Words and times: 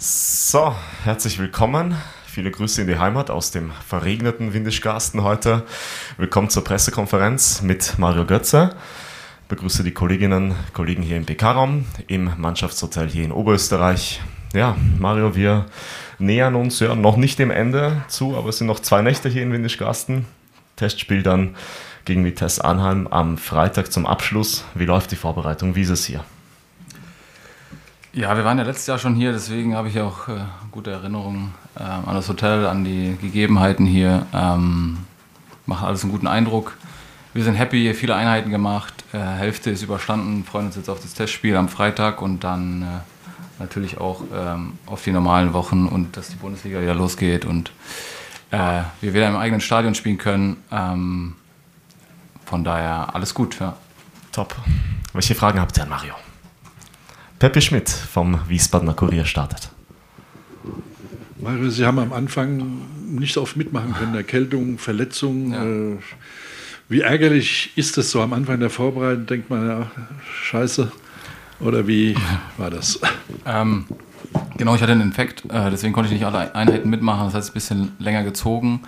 So, 0.00 0.76
herzlich 1.02 1.40
willkommen. 1.40 1.96
Viele 2.24 2.52
Grüße 2.52 2.82
in 2.82 2.86
die 2.86 3.00
Heimat 3.00 3.30
aus 3.30 3.50
dem 3.50 3.72
verregneten 3.84 4.54
Windischgarsten 4.54 5.24
heute. 5.24 5.64
Willkommen 6.18 6.50
zur 6.50 6.62
Pressekonferenz 6.62 7.62
mit 7.62 7.98
Mario 7.98 8.24
Götze. 8.24 8.76
Ich 9.42 9.48
begrüße 9.48 9.82
die 9.82 9.90
Kolleginnen 9.90 10.52
und 10.52 10.72
Kollegen 10.72 11.02
hier 11.02 11.16
im 11.16 11.26
PK-Raum, 11.26 11.84
im 12.06 12.30
Mannschaftshotel 12.36 13.08
hier 13.08 13.24
in 13.24 13.32
Oberösterreich. 13.32 14.20
Ja, 14.54 14.76
Mario, 15.00 15.34
wir 15.34 15.66
nähern 16.20 16.54
uns 16.54 16.78
ja 16.78 16.94
noch 16.94 17.16
nicht 17.16 17.40
dem 17.40 17.50
Ende 17.50 18.04
zu, 18.06 18.36
aber 18.36 18.50
es 18.50 18.58
sind 18.58 18.68
noch 18.68 18.78
zwei 18.78 19.02
Nächte 19.02 19.28
hier 19.28 19.42
in 19.42 19.52
Windischgarsten. 19.52 20.26
Testspiel 20.76 21.24
dann 21.24 21.56
gegen 22.04 22.24
Vitesse 22.24 22.64
Arnheim 22.64 23.08
am 23.08 23.36
Freitag 23.36 23.90
zum 23.90 24.06
Abschluss. 24.06 24.64
Wie 24.76 24.84
läuft 24.84 25.10
die 25.10 25.16
Vorbereitung? 25.16 25.74
Wie 25.74 25.82
ist 25.82 25.90
es 25.90 26.04
hier? 26.04 26.22
Ja, 28.12 28.34
wir 28.36 28.44
waren 28.44 28.56
ja 28.56 28.64
letztes 28.64 28.86
Jahr 28.86 28.98
schon 28.98 29.14
hier, 29.14 29.32
deswegen 29.32 29.76
habe 29.76 29.88
ich 29.88 30.00
auch 30.00 30.28
äh, 30.28 30.40
gute 30.70 30.90
Erinnerungen 30.90 31.52
äh, 31.76 31.82
an 31.82 32.14
das 32.14 32.28
Hotel, 32.28 32.64
an 32.66 32.82
die 32.82 33.16
Gegebenheiten 33.20 33.84
hier. 33.84 34.26
Ähm, 34.32 34.98
macht 35.66 35.84
alles 35.84 36.02
einen 36.02 36.12
guten 36.12 36.26
Eindruck. 36.26 36.78
Wir 37.34 37.44
sind 37.44 37.54
happy, 37.54 37.92
viele 37.92 38.14
Einheiten 38.14 38.50
gemacht. 38.50 39.04
Äh, 39.12 39.18
Hälfte 39.18 39.70
ist 39.70 39.82
überstanden, 39.82 40.44
freuen 40.44 40.66
uns 40.66 40.76
jetzt 40.76 40.88
auf 40.88 41.00
das 41.00 41.12
Testspiel 41.12 41.54
am 41.54 41.68
Freitag 41.68 42.22
und 42.22 42.44
dann 42.44 42.82
äh, 42.82 43.62
natürlich 43.62 43.98
auch 43.98 44.22
ähm, 44.34 44.78
auf 44.86 45.04
die 45.04 45.12
normalen 45.12 45.52
Wochen 45.52 45.86
und 45.86 46.16
dass 46.16 46.30
die 46.30 46.36
Bundesliga 46.36 46.80
wieder 46.80 46.94
losgeht 46.94 47.44
und 47.44 47.72
äh, 48.50 48.82
wir 49.02 49.12
wieder 49.12 49.28
im 49.28 49.36
eigenen 49.36 49.60
Stadion 49.60 49.94
spielen 49.94 50.16
können. 50.16 50.56
Ähm, 50.72 51.36
von 52.46 52.64
daher 52.64 53.14
alles 53.14 53.34
gut. 53.34 53.60
Ja. 53.60 53.76
Top. 54.32 54.56
Welche 55.12 55.34
Fragen 55.34 55.60
habt 55.60 55.76
ihr 55.76 55.82
an 55.82 55.90
Mario? 55.90 56.14
Peppe 57.38 57.60
Schmidt 57.60 57.88
vom 57.88 58.40
Wiesbadener 58.48 58.94
Kurier 58.94 59.24
startet. 59.24 59.70
Mario, 61.40 61.70
Sie 61.70 61.86
haben 61.86 62.00
am 62.00 62.12
Anfang 62.12 62.80
nicht 63.06 63.36
oft 63.36 63.56
mitmachen 63.56 63.94
können, 63.94 64.14
Erkältung, 64.16 64.78
Verletzung. 64.78 65.52
Ja. 65.52 65.64
Äh, 65.64 65.98
wie 66.88 67.00
ärgerlich 67.02 67.70
ist 67.76 67.96
das 67.96 68.10
so 68.10 68.20
am 68.22 68.32
Anfang 68.32 68.58
der 68.58 68.70
Vorbereitung? 68.70 69.26
Denkt 69.26 69.50
man, 69.50 69.68
ja, 69.68 69.90
scheiße. 70.42 70.90
Oder 71.60 71.86
wie 71.86 72.16
war 72.56 72.70
das? 72.70 73.00
Ähm, 73.46 73.86
genau, 74.56 74.74
ich 74.74 74.82
hatte 74.82 74.92
einen 74.92 75.02
Infekt, 75.02 75.44
äh, 75.44 75.70
deswegen 75.70 75.92
konnte 75.92 76.08
ich 76.08 76.14
nicht 76.14 76.26
alle 76.26 76.54
Einheiten 76.54 76.90
mitmachen. 76.90 77.26
Das 77.26 77.34
hat 77.34 77.42
es 77.42 77.50
ein 77.50 77.54
bisschen 77.54 77.92
länger 78.00 78.24
gezogen. 78.24 78.80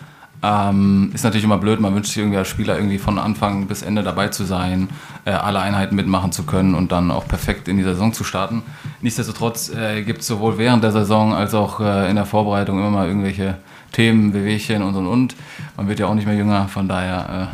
Ähm, 0.42 1.10
ist 1.12 1.22
natürlich 1.22 1.44
immer 1.44 1.58
blöd, 1.58 1.80
man 1.80 1.94
wünscht 1.94 2.08
sich 2.12 2.18
irgendwie 2.18 2.38
als 2.38 2.48
Spieler 2.48 2.74
irgendwie 2.76 2.96
von 2.96 3.18
Anfang 3.18 3.66
bis 3.66 3.82
Ende 3.82 4.02
dabei 4.02 4.28
zu 4.28 4.44
sein, 4.44 4.88
äh, 5.26 5.32
alle 5.32 5.60
Einheiten 5.60 5.94
mitmachen 5.96 6.32
zu 6.32 6.44
können 6.44 6.74
und 6.74 6.92
dann 6.92 7.10
auch 7.10 7.28
perfekt 7.28 7.68
in 7.68 7.76
die 7.76 7.82
Saison 7.82 8.14
zu 8.14 8.24
starten. 8.24 8.62
Nichtsdestotrotz 9.02 9.68
äh, 9.68 10.02
gibt 10.02 10.22
es 10.22 10.26
sowohl 10.26 10.56
während 10.56 10.82
der 10.82 10.92
Saison 10.92 11.34
als 11.34 11.52
auch 11.52 11.80
äh, 11.80 12.08
in 12.08 12.16
der 12.16 12.24
Vorbereitung 12.24 12.78
immer 12.78 12.88
mal 12.88 13.06
irgendwelche 13.06 13.58
Themen, 13.92 14.32
Wehwehchen 14.32 14.82
und 14.82 14.94
und 14.94 15.06
und. 15.06 15.36
Man 15.76 15.88
wird 15.88 15.98
ja 15.98 16.06
auch 16.06 16.14
nicht 16.14 16.26
mehr 16.26 16.36
jünger, 16.36 16.68
von 16.68 16.88
daher, 16.88 17.50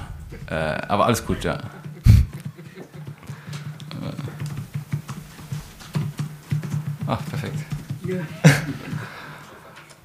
äh, 0.49 0.55
äh, 0.55 0.79
aber 0.87 1.07
alles 1.07 1.27
gut, 1.27 1.43
ja. 1.43 1.59
Ach, 7.09 7.19
perfekt. 7.31 7.59
Yeah. 8.07 8.21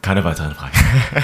Keine 0.02 0.24
weiteren 0.24 0.56
Fragen. 0.56 0.74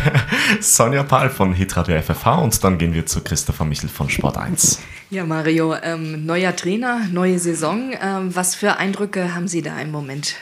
Sonja 0.61 1.01
Pahl 1.03 1.29
von 1.29 1.51
Hitradio 1.53 1.99
FFH 1.99 2.35
und 2.35 2.63
dann 2.63 2.77
gehen 2.77 2.93
wir 2.93 3.07
zu 3.07 3.23
Christopher 3.23 3.65
Michel 3.65 3.89
von 3.89 4.09
Sport 4.09 4.37
1. 4.37 4.79
Ja, 5.09 5.25
Mario, 5.25 5.75
ähm, 5.81 6.25
neuer 6.25 6.55
Trainer, 6.55 7.01
neue 7.11 7.39
Saison. 7.39 7.91
Ähm, 7.99 8.35
was 8.35 8.53
für 8.53 8.77
Eindrücke 8.77 9.33
haben 9.33 9.47
Sie 9.47 9.63
da 9.63 9.79
im 9.79 9.91
Moment? 9.91 10.35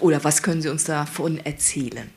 Oder 0.00 0.24
was 0.24 0.42
können 0.42 0.62
Sie 0.62 0.70
uns 0.70 0.84
davon 0.84 1.38
erzählen? 1.38 2.10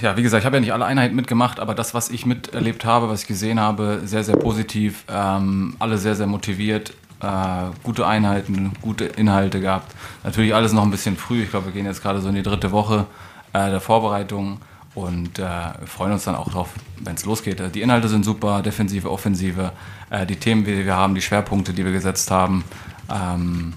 Ja, 0.00 0.16
wie 0.16 0.22
gesagt, 0.22 0.40
ich 0.40 0.46
habe 0.46 0.56
ja 0.56 0.60
nicht 0.60 0.72
alle 0.72 0.84
Einheiten 0.84 1.14
mitgemacht, 1.14 1.60
aber 1.60 1.74
das, 1.74 1.94
was 1.94 2.10
ich 2.10 2.26
miterlebt 2.26 2.84
habe, 2.84 3.08
was 3.08 3.22
ich 3.22 3.28
gesehen 3.28 3.60
habe, 3.60 4.00
sehr, 4.04 4.24
sehr 4.24 4.36
positiv. 4.36 5.04
Ähm, 5.08 5.76
alle 5.78 5.98
sehr, 5.98 6.16
sehr 6.16 6.26
motiviert. 6.26 6.94
Äh, 7.20 7.70
gute 7.84 8.04
Einheiten, 8.04 8.72
gute 8.80 9.04
Inhalte 9.04 9.60
gehabt. 9.60 9.94
Natürlich 10.24 10.52
alles 10.56 10.72
noch 10.72 10.82
ein 10.82 10.90
bisschen 10.90 11.16
früh. 11.16 11.44
Ich 11.44 11.50
glaube, 11.50 11.66
wir 11.66 11.72
gehen 11.72 11.86
jetzt 11.86 12.02
gerade 12.02 12.20
so 12.20 12.28
in 12.28 12.34
die 12.34 12.42
dritte 12.42 12.72
Woche 12.72 13.06
äh, 13.52 13.70
der 13.70 13.80
Vorbereitung 13.80 14.58
und 14.94 15.38
äh, 15.38 15.86
freuen 15.86 16.12
uns 16.12 16.24
dann 16.24 16.34
auch 16.34 16.50
drauf, 16.50 16.70
wenn 17.00 17.14
es 17.14 17.24
losgeht. 17.24 17.62
Die 17.74 17.80
Inhalte 17.80 18.08
sind 18.08 18.24
super, 18.24 18.62
Defensive, 18.62 19.10
Offensive, 19.10 19.72
äh, 20.10 20.26
die 20.26 20.36
Themen, 20.36 20.64
die 20.64 20.84
wir 20.84 20.96
haben, 20.96 21.14
die 21.14 21.22
Schwerpunkte, 21.22 21.72
die 21.72 21.84
wir 21.84 21.92
gesetzt 21.92 22.30
haben, 22.30 22.64
ähm, 23.10 23.72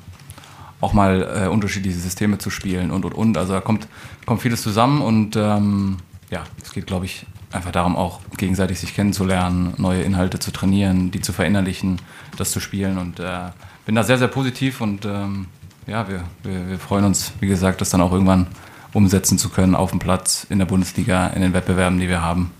auch 0.81 0.93
mal 0.93 1.45
äh, 1.45 1.47
unterschiedliche 1.47 1.97
Systeme 1.97 2.37
zu 2.37 2.49
spielen 2.49 2.91
und 2.91 3.05
und 3.05 3.13
und. 3.13 3.37
Also 3.37 3.53
da 3.53 3.61
kommt, 3.61 3.87
kommt 4.25 4.41
vieles 4.41 4.61
zusammen 4.61 5.01
und 5.01 5.35
ähm, 5.35 5.97
ja, 6.29 6.43
es 6.61 6.73
geht, 6.73 6.85
glaube 6.85 7.05
ich, 7.05 7.25
einfach 7.51 7.71
darum, 7.71 7.95
auch 7.95 8.19
gegenseitig 8.37 8.79
sich 8.79 8.93
kennenzulernen, 8.93 9.73
neue 9.77 10.03
Inhalte 10.03 10.39
zu 10.39 10.51
trainieren, 10.51 11.11
die 11.11 11.21
zu 11.21 11.31
verinnerlichen, 11.31 12.01
das 12.37 12.51
zu 12.51 12.59
spielen 12.59 12.97
und 12.97 13.19
äh, 13.19 13.51
bin 13.85 13.95
da 13.95 14.03
sehr, 14.03 14.17
sehr 14.17 14.27
positiv 14.27 14.81
und 14.81 15.05
ähm, 15.05 15.47
ja, 15.87 16.07
wir, 16.09 16.23
wir, 16.43 16.69
wir 16.69 16.79
freuen 16.79 17.05
uns, 17.05 17.31
wie 17.39 17.47
gesagt, 17.47 17.79
das 17.79 17.91
dann 17.91 18.01
auch 18.01 18.11
irgendwann 18.11 18.47
umsetzen 18.95 19.37
zu 19.37 19.49
können 19.49 19.75
auf 19.75 19.91
dem 19.91 19.99
Platz 19.99 20.47
in 20.49 20.57
der 20.57 20.65
Bundesliga, 20.65 21.27
in 21.27 21.41
den 21.41 21.53
Wettbewerben, 21.53 21.99
die 21.99 22.07
wir 22.07 22.21
haben. 22.21 22.51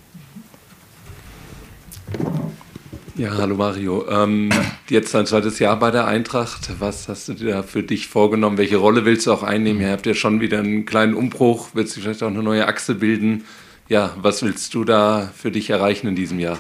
Ja, 3.15 3.37
hallo 3.37 3.55
Mario. 3.55 4.05
Ähm, 4.09 4.49
jetzt 4.89 5.13
dein 5.13 5.25
zweites 5.25 5.59
Jahr 5.59 5.79
bei 5.79 5.89
der 5.89 6.05
Eintracht. 6.05 6.69
Was 6.79 7.07
hast 7.07 7.29
du 7.29 7.33
dir 7.33 7.53
da 7.53 7.63
für 7.63 7.81
dich 7.81 8.09
vorgenommen? 8.09 8.57
Welche 8.57 8.75
Rolle 8.75 9.05
willst 9.05 9.27
du 9.27 9.31
auch 9.31 9.41
einnehmen? 9.41 9.81
Ihr 9.81 9.91
habt 9.91 10.05
ja 10.05 10.13
schon 10.13 10.41
wieder 10.41 10.59
einen 10.59 10.85
kleinen 10.85 11.13
Umbruch. 11.13 11.69
Willst 11.73 11.95
du 11.95 12.01
vielleicht 12.01 12.21
auch 12.23 12.27
eine 12.27 12.43
neue 12.43 12.67
Achse 12.67 12.95
bilden? 12.95 13.45
Ja, 13.87 14.13
was 14.17 14.43
willst 14.43 14.73
du 14.73 14.83
da 14.83 15.29
für 15.33 15.51
dich 15.51 15.69
erreichen 15.69 16.07
in 16.07 16.15
diesem 16.17 16.39
Jahr? 16.39 16.57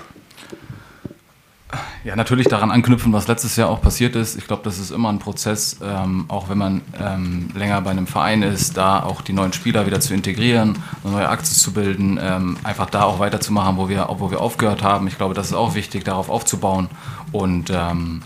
Ja, 2.03 2.15
natürlich 2.15 2.47
daran 2.47 2.71
anknüpfen, 2.71 3.13
was 3.13 3.27
letztes 3.27 3.55
Jahr 3.55 3.69
auch 3.69 3.81
passiert 3.81 4.15
ist. 4.15 4.37
Ich 4.37 4.47
glaube, 4.47 4.63
das 4.63 4.79
ist 4.79 4.91
immer 4.91 5.09
ein 5.09 5.19
Prozess, 5.19 5.77
ähm, 5.83 6.25
auch 6.27 6.49
wenn 6.49 6.57
man 6.57 6.81
ähm, 6.99 7.49
länger 7.55 7.81
bei 7.81 7.91
einem 7.91 8.07
Verein 8.07 8.43
ist, 8.43 8.77
da 8.77 9.03
auch 9.03 9.21
die 9.21 9.33
neuen 9.33 9.53
Spieler 9.53 9.85
wieder 9.85 9.99
zu 9.99 10.13
integrieren, 10.13 10.77
eine 11.03 11.13
neue 11.13 11.29
Aktie 11.29 11.55
zu 11.55 11.73
bilden, 11.73 12.19
ähm, 12.21 12.57
einfach 12.63 12.89
da 12.89 13.03
auch 13.03 13.19
weiterzumachen, 13.19 13.77
wo 13.77 13.89
wir, 13.89 14.07
wo 14.17 14.31
wir 14.31 14.41
aufgehört 14.41 14.83
haben. 14.83 15.07
Ich 15.07 15.17
glaube, 15.17 15.33
das 15.33 15.47
ist 15.47 15.53
auch 15.53 15.75
wichtig, 15.75 16.03
darauf 16.03 16.29
aufzubauen 16.29 16.89
und 17.31 17.71
ähm, 17.73 18.21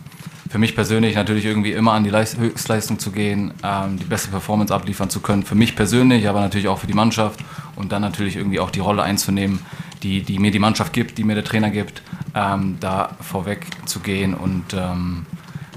für 0.50 0.58
mich 0.58 0.76
persönlich 0.76 1.16
natürlich 1.16 1.46
irgendwie 1.46 1.72
immer 1.74 1.94
an 1.94 2.04
die 2.04 2.10
Leist 2.10 2.40
Höchstleistung 2.40 2.98
zu 2.98 3.12
gehen, 3.12 3.54
ähm, 3.64 4.00
die 4.00 4.06
beste 4.06 4.30
Performance 4.30 4.74
abliefern 4.74 5.10
zu 5.10 5.20
können. 5.20 5.44
Für 5.44 5.56
mich 5.56 5.76
persönlich, 5.76 6.28
aber 6.28 6.42
natürlich 6.42 6.68
auch 6.68 6.80
für 6.80 6.88
die 6.88 6.94
Mannschaft 6.94 7.40
und 7.76 7.92
dann 7.92 8.02
natürlich 8.02 8.36
irgendwie 8.36 8.60
auch 8.60 8.72
die 8.72 8.80
Rolle 8.80 9.04
einzunehmen, 9.04 9.60
die, 10.02 10.24
die 10.24 10.40
mir 10.40 10.50
die 10.50 10.60
Mannschaft 10.60 10.92
gibt, 10.92 11.18
die 11.18 11.24
mir 11.24 11.36
der 11.36 11.44
Trainer 11.44 11.70
gibt, 11.70 12.02
ähm, 12.40 12.78
da 12.80 13.10
vorweg 13.22 13.68
zu 13.86 14.00
gehen 14.00 14.34
und 14.34 14.74
ähm, 14.74 15.26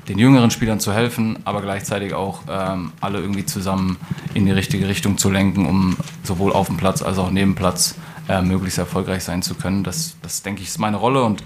den 0.08 0.18
jüngeren 0.18 0.50
Spielern 0.50 0.80
zu 0.80 0.92
helfen, 0.92 1.38
aber 1.44 1.62
gleichzeitig 1.62 2.14
auch 2.14 2.42
ähm, 2.48 2.92
alle 3.00 3.20
irgendwie 3.20 3.46
zusammen 3.46 3.96
in 4.34 4.46
die 4.46 4.52
richtige 4.52 4.88
Richtung 4.88 5.16
zu 5.18 5.30
lenken, 5.30 5.66
um 5.66 5.96
sowohl 6.24 6.52
auf 6.52 6.66
dem 6.66 6.76
Platz 6.76 7.02
als 7.02 7.18
auch 7.18 7.30
neben 7.30 7.54
Platz 7.54 7.94
äh, 8.28 8.42
möglichst 8.42 8.78
erfolgreich 8.78 9.24
sein 9.24 9.42
zu 9.42 9.54
können. 9.54 9.84
Das, 9.84 10.16
das 10.22 10.42
denke 10.42 10.62
ich, 10.62 10.68
ist 10.68 10.78
meine 10.78 10.96
Rolle 10.96 11.22
und 11.22 11.42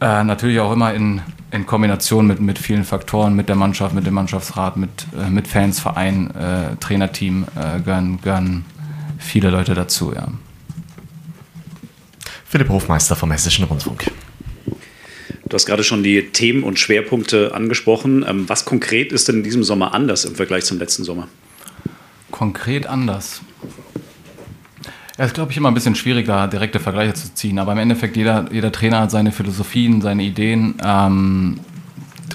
äh, 0.00 0.24
natürlich 0.24 0.60
auch 0.60 0.72
immer 0.72 0.92
in, 0.92 1.22
in 1.50 1.64
Kombination 1.64 2.26
mit, 2.26 2.40
mit 2.40 2.58
vielen 2.58 2.84
Faktoren, 2.84 3.34
mit 3.34 3.48
der 3.48 3.56
Mannschaft, 3.56 3.94
mit 3.94 4.06
dem 4.06 4.14
Mannschaftsrat, 4.14 4.76
mit, 4.76 5.06
äh, 5.18 5.30
mit 5.30 5.48
Fans, 5.48 5.80
Verein, 5.80 6.30
äh, 6.34 6.76
Trainerteam 6.76 7.46
äh, 7.56 7.80
gehören, 7.80 8.20
gehören 8.20 8.64
viele 9.18 9.50
Leute 9.50 9.74
dazu. 9.74 10.12
Ja. 10.14 10.28
Philipp 12.48 12.68
Hofmeister 12.68 13.16
vom 13.16 13.30
Hessischen 13.32 13.64
Rundfunk. 13.64 14.10
Du 15.48 15.54
hast 15.54 15.66
gerade 15.66 15.84
schon 15.84 16.02
die 16.02 16.30
Themen 16.30 16.62
und 16.62 16.78
Schwerpunkte 16.78 17.54
angesprochen. 17.54 18.24
Ähm, 18.26 18.48
was 18.48 18.64
konkret 18.64 19.12
ist 19.12 19.28
denn 19.28 19.36
in 19.36 19.42
diesem 19.42 19.64
Sommer 19.64 19.94
anders 19.94 20.24
im 20.24 20.34
Vergleich 20.34 20.64
zum 20.64 20.78
letzten 20.78 21.04
Sommer? 21.04 21.28
Konkret 22.30 22.86
anders. 22.86 23.42
Ja, 25.18 25.24
ist, 25.24 25.34
glaube 25.34 25.50
ich, 25.50 25.56
immer 25.56 25.70
ein 25.70 25.74
bisschen 25.74 25.94
schwierig, 25.94 26.26
da 26.26 26.46
direkte 26.46 26.78
Vergleiche 26.78 27.14
zu 27.14 27.32
ziehen. 27.34 27.58
Aber 27.58 27.72
im 27.72 27.78
Endeffekt, 27.78 28.16
jeder, 28.16 28.46
jeder 28.52 28.70
Trainer 28.70 29.00
hat 29.00 29.10
seine 29.10 29.32
Philosophien, 29.32 30.00
seine 30.00 30.22
Ideen. 30.22 30.74
Ähm, 30.84 31.60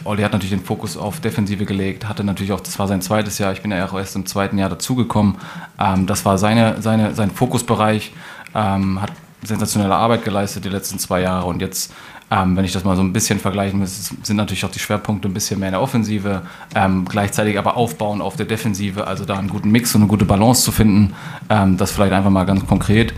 Olli 0.03 0.23
hat 0.23 0.31
natürlich 0.31 0.55
den 0.55 0.65
Fokus 0.65 0.97
auf 0.97 1.19
Defensive 1.19 1.65
gelegt, 1.65 2.07
hatte 2.07 2.23
natürlich 2.23 2.53
auch, 2.53 2.59
das 2.59 2.79
war 2.79 2.87
sein 2.87 3.01
zweites 3.01 3.37
Jahr, 3.37 3.53
ich 3.53 3.61
bin 3.61 3.71
ja 3.71 3.87
auch 3.87 3.93
erst 3.93 4.15
im 4.15 4.25
zweiten 4.25 4.57
Jahr 4.57 4.69
dazugekommen. 4.69 5.35
Ähm, 5.79 6.07
das 6.07 6.25
war 6.25 6.37
seine, 6.37 6.81
seine, 6.81 7.13
sein 7.13 7.29
Fokusbereich, 7.29 8.11
ähm, 8.55 9.01
hat 9.01 9.11
sensationelle 9.43 9.95
Arbeit 9.95 10.23
geleistet 10.23 10.65
die 10.65 10.69
letzten 10.69 10.99
zwei 10.99 11.21
Jahre 11.21 11.47
und 11.47 11.61
jetzt, 11.61 11.93
ähm, 12.29 12.55
wenn 12.55 12.65
ich 12.65 12.71
das 12.71 12.83
mal 12.83 12.95
so 12.95 13.01
ein 13.01 13.13
bisschen 13.13 13.39
vergleichen 13.39 13.79
muss, 13.79 14.11
sind 14.23 14.35
natürlich 14.35 14.63
auch 14.65 14.71
die 14.71 14.79
Schwerpunkte 14.79 15.27
ein 15.27 15.33
bisschen 15.33 15.59
mehr 15.59 15.69
in 15.69 15.73
der 15.73 15.81
Offensive, 15.81 16.43
ähm, 16.75 17.05
gleichzeitig 17.05 17.57
aber 17.57 17.75
aufbauen 17.75 18.21
auf 18.21 18.35
der 18.35 18.45
Defensive, 18.45 19.07
also 19.07 19.25
da 19.25 19.37
einen 19.37 19.49
guten 19.49 19.71
Mix 19.71 19.95
und 19.95 20.01
eine 20.01 20.09
gute 20.09 20.25
Balance 20.25 20.63
zu 20.63 20.71
finden, 20.71 21.13
ähm, 21.49 21.77
das 21.77 21.91
vielleicht 21.91 22.13
einfach 22.13 22.29
mal 22.29 22.45
ganz 22.45 22.65
konkret. 22.65 23.13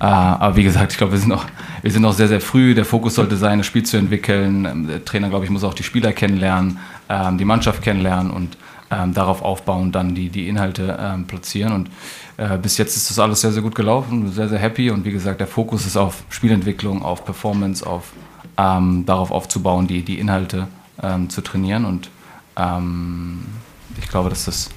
Äh, 0.00 0.04
aber 0.04 0.56
wie 0.56 0.62
gesagt, 0.62 0.92
ich 0.92 0.98
glaube, 0.98 1.12
wir 1.12 1.18
sind 1.18 1.28
noch, 1.28 1.46
wir 1.82 1.90
sind 1.90 2.02
noch 2.02 2.12
sehr, 2.12 2.28
sehr 2.28 2.40
früh. 2.40 2.74
Der 2.74 2.84
Fokus 2.84 3.16
sollte 3.16 3.36
sein, 3.36 3.58
das 3.58 3.66
Spiel 3.66 3.82
zu 3.82 3.96
entwickeln. 3.96 4.64
Ähm, 4.64 4.86
der 4.86 5.04
Trainer, 5.04 5.28
glaube 5.28 5.44
ich, 5.44 5.50
muss 5.50 5.64
auch 5.64 5.74
die 5.74 5.82
Spieler 5.82 6.12
kennenlernen, 6.12 6.78
ähm, 7.08 7.38
die 7.38 7.44
Mannschaft 7.44 7.82
kennenlernen 7.82 8.30
und 8.30 8.56
ähm, 8.90 9.14
darauf 9.14 9.42
aufbauen, 9.42 9.92
dann 9.92 10.14
die, 10.14 10.28
die 10.28 10.48
Inhalte 10.48 10.98
ähm, 11.00 11.26
platzieren. 11.26 11.72
Und 11.72 11.90
äh, 12.36 12.56
bis 12.58 12.78
jetzt 12.78 12.96
ist 12.96 13.10
das 13.10 13.18
alles 13.18 13.40
sehr, 13.40 13.52
sehr 13.52 13.62
gut 13.62 13.74
gelaufen, 13.74 14.30
sehr, 14.32 14.48
sehr 14.48 14.58
happy. 14.58 14.90
Und 14.90 15.04
wie 15.04 15.12
gesagt, 15.12 15.40
der 15.40 15.46
Fokus 15.46 15.86
ist 15.86 15.96
auf 15.96 16.24
Spielentwicklung, 16.30 17.02
auf 17.02 17.24
Performance, 17.24 17.86
auf 17.86 18.12
ähm, 18.56 19.04
darauf 19.06 19.30
aufzubauen, 19.30 19.86
die, 19.86 20.02
die 20.02 20.18
Inhalte 20.18 20.68
ähm, 21.02 21.30
zu 21.30 21.40
trainieren. 21.42 21.84
Und 21.84 22.10
ähm, 22.56 23.44
ich 24.00 24.08
glaube, 24.08 24.30
dass 24.30 24.46
das, 24.46 24.70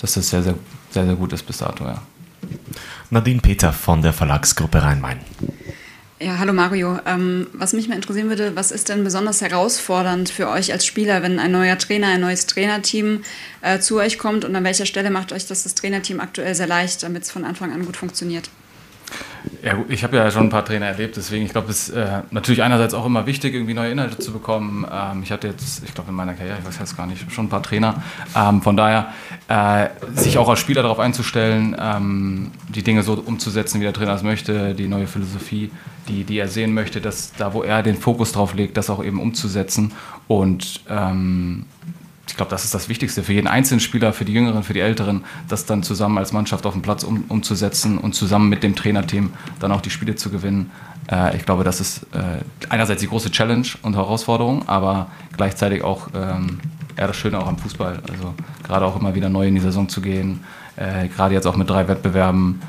dass 0.00 0.14
das 0.14 0.28
sehr, 0.28 0.42
sehr, 0.42 0.54
sehr, 0.90 1.06
sehr 1.06 1.14
gut 1.16 1.32
ist 1.32 1.44
bis 1.46 1.58
dato, 1.58 1.84
ja. 1.84 2.00
Nadine 3.10 3.40
Peter 3.40 3.72
von 3.72 4.02
der 4.02 4.12
Verlagsgruppe 4.12 4.82
Rhein-Main. 4.82 5.18
Ja, 6.20 6.38
hallo 6.38 6.52
Mario. 6.52 7.00
Ähm, 7.06 7.48
was 7.52 7.72
mich 7.72 7.88
mal 7.88 7.96
interessieren 7.96 8.28
würde, 8.28 8.54
was 8.54 8.70
ist 8.70 8.88
denn 8.88 9.02
besonders 9.02 9.40
herausfordernd 9.40 10.30
für 10.30 10.48
euch 10.48 10.72
als 10.72 10.86
Spieler, 10.86 11.22
wenn 11.22 11.40
ein 11.40 11.50
neuer 11.50 11.76
Trainer, 11.76 12.06
ein 12.06 12.20
neues 12.20 12.46
Trainerteam 12.46 13.24
äh, 13.62 13.80
zu 13.80 13.96
euch 13.96 14.16
kommt 14.16 14.44
und 14.44 14.54
an 14.54 14.62
welcher 14.62 14.86
Stelle 14.86 15.10
macht 15.10 15.32
euch 15.32 15.46
das 15.48 15.64
das 15.64 15.74
Trainerteam 15.74 16.20
aktuell 16.20 16.54
sehr 16.54 16.68
leicht, 16.68 17.02
damit 17.02 17.24
es 17.24 17.32
von 17.32 17.44
Anfang 17.44 17.72
an 17.72 17.84
gut 17.84 17.96
funktioniert? 17.96 18.48
Ja, 19.62 19.76
ich 19.88 20.04
habe 20.04 20.16
ja 20.16 20.30
schon 20.30 20.44
ein 20.44 20.50
paar 20.50 20.64
Trainer 20.64 20.86
erlebt, 20.86 21.16
deswegen, 21.16 21.44
ich 21.44 21.52
glaube, 21.52 21.70
es 21.70 21.88
ist 21.88 21.96
äh, 21.96 22.22
natürlich 22.30 22.62
einerseits 22.62 22.94
auch 22.94 23.04
immer 23.04 23.26
wichtig, 23.26 23.54
irgendwie 23.54 23.74
neue 23.74 23.90
Inhalte 23.90 24.18
zu 24.18 24.32
bekommen. 24.32 24.86
Ähm, 24.90 25.22
ich 25.22 25.32
hatte 25.32 25.48
jetzt, 25.48 25.84
ich 25.84 25.94
glaube, 25.94 26.10
in 26.10 26.16
meiner 26.16 26.34
Karriere, 26.34 26.58
ich 26.60 26.66
weiß 26.66 26.78
jetzt 26.78 26.96
gar 26.96 27.06
nicht, 27.06 27.30
schon 27.30 27.46
ein 27.46 27.48
paar 27.48 27.62
Trainer. 27.62 28.02
Ähm, 28.34 28.62
von 28.62 28.76
daher, 28.76 29.12
äh, 29.48 29.88
sich 30.14 30.38
auch 30.38 30.48
als 30.48 30.60
Spieler 30.60 30.82
darauf 30.82 30.98
einzustellen, 30.98 31.76
ähm, 31.78 32.52
die 32.68 32.82
Dinge 32.82 33.02
so 33.02 33.14
umzusetzen, 33.14 33.80
wie 33.80 33.84
der 33.84 33.92
Trainer 33.92 34.14
es 34.14 34.22
möchte, 34.22 34.74
die 34.74 34.88
neue 34.88 35.06
Philosophie, 35.06 35.70
die, 36.08 36.24
die 36.24 36.38
er 36.38 36.48
sehen 36.48 36.72
möchte, 36.72 37.00
dass 37.00 37.32
da, 37.32 37.52
wo 37.52 37.62
er 37.62 37.82
den 37.82 37.96
Fokus 37.96 38.32
drauf 38.32 38.54
legt, 38.54 38.76
das 38.76 38.88
auch 38.90 39.04
eben 39.04 39.20
umzusetzen. 39.20 39.92
Und 40.26 40.80
ähm, 40.88 41.66
ich 42.26 42.36
glaube, 42.36 42.50
das 42.50 42.64
ist 42.64 42.74
das 42.74 42.88
Wichtigste 42.88 43.22
für 43.22 43.32
jeden 43.32 43.46
einzelnen 43.46 43.80
Spieler, 43.80 44.12
für 44.12 44.24
die 44.24 44.32
Jüngeren, 44.32 44.62
für 44.62 44.72
die 44.72 44.80
Älteren, 44.80 45.24
das 45.48 45.66
dann 45.66 45.82
zusammen 45.82 46.18
als 46.18 46.32
Mannschaft 46.32 46.66
auf 46.66 46.72
dem 46.72 46.82
Platz 46.82 47.04
um, 47.04 47.24
umzusetzen 47.28 47.98
und 47.98 48.14
zusammen 48.14 48.48
mit 48.48 48.62
dem 48.62 48.74
Trainerteam 48.74 49.32
dann 49.60 49.72
auch 49.72 49.80
die 49.80 49.90
Spiele 49.90 50.14
zu 50.14 50.30
gewinnen. 50.30 50.70
Äh, 51.10 51.36
ich 51.36 51.44
glaube, 51.44 51.64
das 51.64 51.80
ist 51.80 52.04
äh, 52.12 52.42
einerseits 52.68 53.02
die 53.02 53.08
große 53.08 53.30
Challenge 53.30 53.66
und 53.82 53.94
Herausforderung, 53.94 54.68
aber 54.68 55.08
gleichzeitig 55.36 55.84
auch 55.84 56.08
ähm, 56.14 56.60
eher 56.96 57.08
das 57.08 57.16
Schöne 57.16 57.38
auch 57.38 57.46
am 57.46 57.58
Fußball. 57.58 58.00
Also 58.10 58.34
gerade 58.62 58.86
auch 58.86 58.98
immer 58.98 59.14
wieder 59.14 59.28
neu 59.28 59.46
in 59.46 59.54
die 59.54 59.60
Saison 59.60 59.88
zu 59.88 60.00
gehen, 60.00 60.40
äh, 60.76 61.08
gerade 61.08 61.34
jetzt 61.34 61.46
auch 61.46 61.56
mit 61.56 61.68
drei 61.68 61.88
Wettbewerben, 61.88 62.60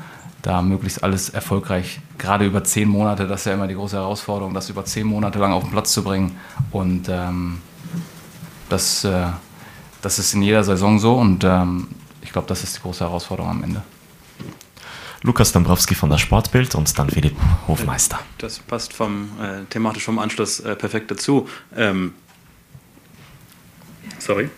da 0.42 0.62
möglichst 0.62 1.02
alles 1.02 1.30
erfolgreich, 1.30 2.00
gerade 2.18 2.44
über 2.44 2.62
zehn 2.62 2.88
Monate, 2.88 3.26
das 3.26 3.40
ist 3.40 3.46
ja 3.46 3.54
immer 3.54 3.66
die 3.66 3.74
große 3.74 3.96
Herausforderung, 3.96 4.54
das 4.54 4.70
über 4.70 4.84
zehn 4.84 5.06
Monate 5.06 5.40
lang 5.40 5.52
auf 5.52 5.64
den 5.64 5.72
Platz 5.72 5.92
zu 5.92 6.04
bringen. 6.04 6.36
Und 6.70 7.08
ähm, 7.08 7.58
das 8.68 9.04
äh, 9.04 9.26
das 10.02 10.18
ist 10.18 10.34
in 10.34 10.42
jeder 10.42 10.64
Saison 10.64 10.98
so 10.98 11.14
und 11.16 11.44
ähm, 11.44 11.88
ich 12.22 12.32
glaube, 12.32 12.48
das 12.48 12.62
ist 12.62 12.76
die 12.76 12.82
große 12.82 13.04
Herausforderung 13.04 13.50
am 13.50 13.62
Ende. 13.62 13.82
Lukas 15.22 15.52
Dombrowski 15.52 15.94
von 15.94 16.10
der 16.10 16.18
Sportbild 16.18 16.74
und 16.74 16.98
dann 16.98 17.10
Philipp 17.10 17.36
Hofmeister. 17.66 18.18
Das 18.38 18.58
passt 18.58 18.92
vom 18.92 19.30
äh, 19.40 19.64
thematisch 19.70 20.04
vom 20.04 20.18
Anschluss 20.18 20.60
äh, 20.60 20.76
perfekt 20.76 21.10
dazu. 21.10 21.48
Ähm, 21.74 22.14
sorry. 24.18 24.50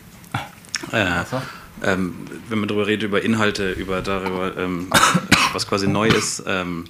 Äh, 0.92 1.24
ähm, 1.82 2.14
wenn 2.48 2.58
man 2.58 2.68
darüber 2.68 2.86
redet, 2.86 3.04
über 3.04 3.22
Inhalte, 3.22 3.72
über 3.72 4.02
darüber, 4.02 4.56
ähm, 4.56 4.88
was 5.52 5.66
quasi 5.66 5.86
neu 5.86 6.08
ist, 6.08 6.42
ähm, 6.46 6.84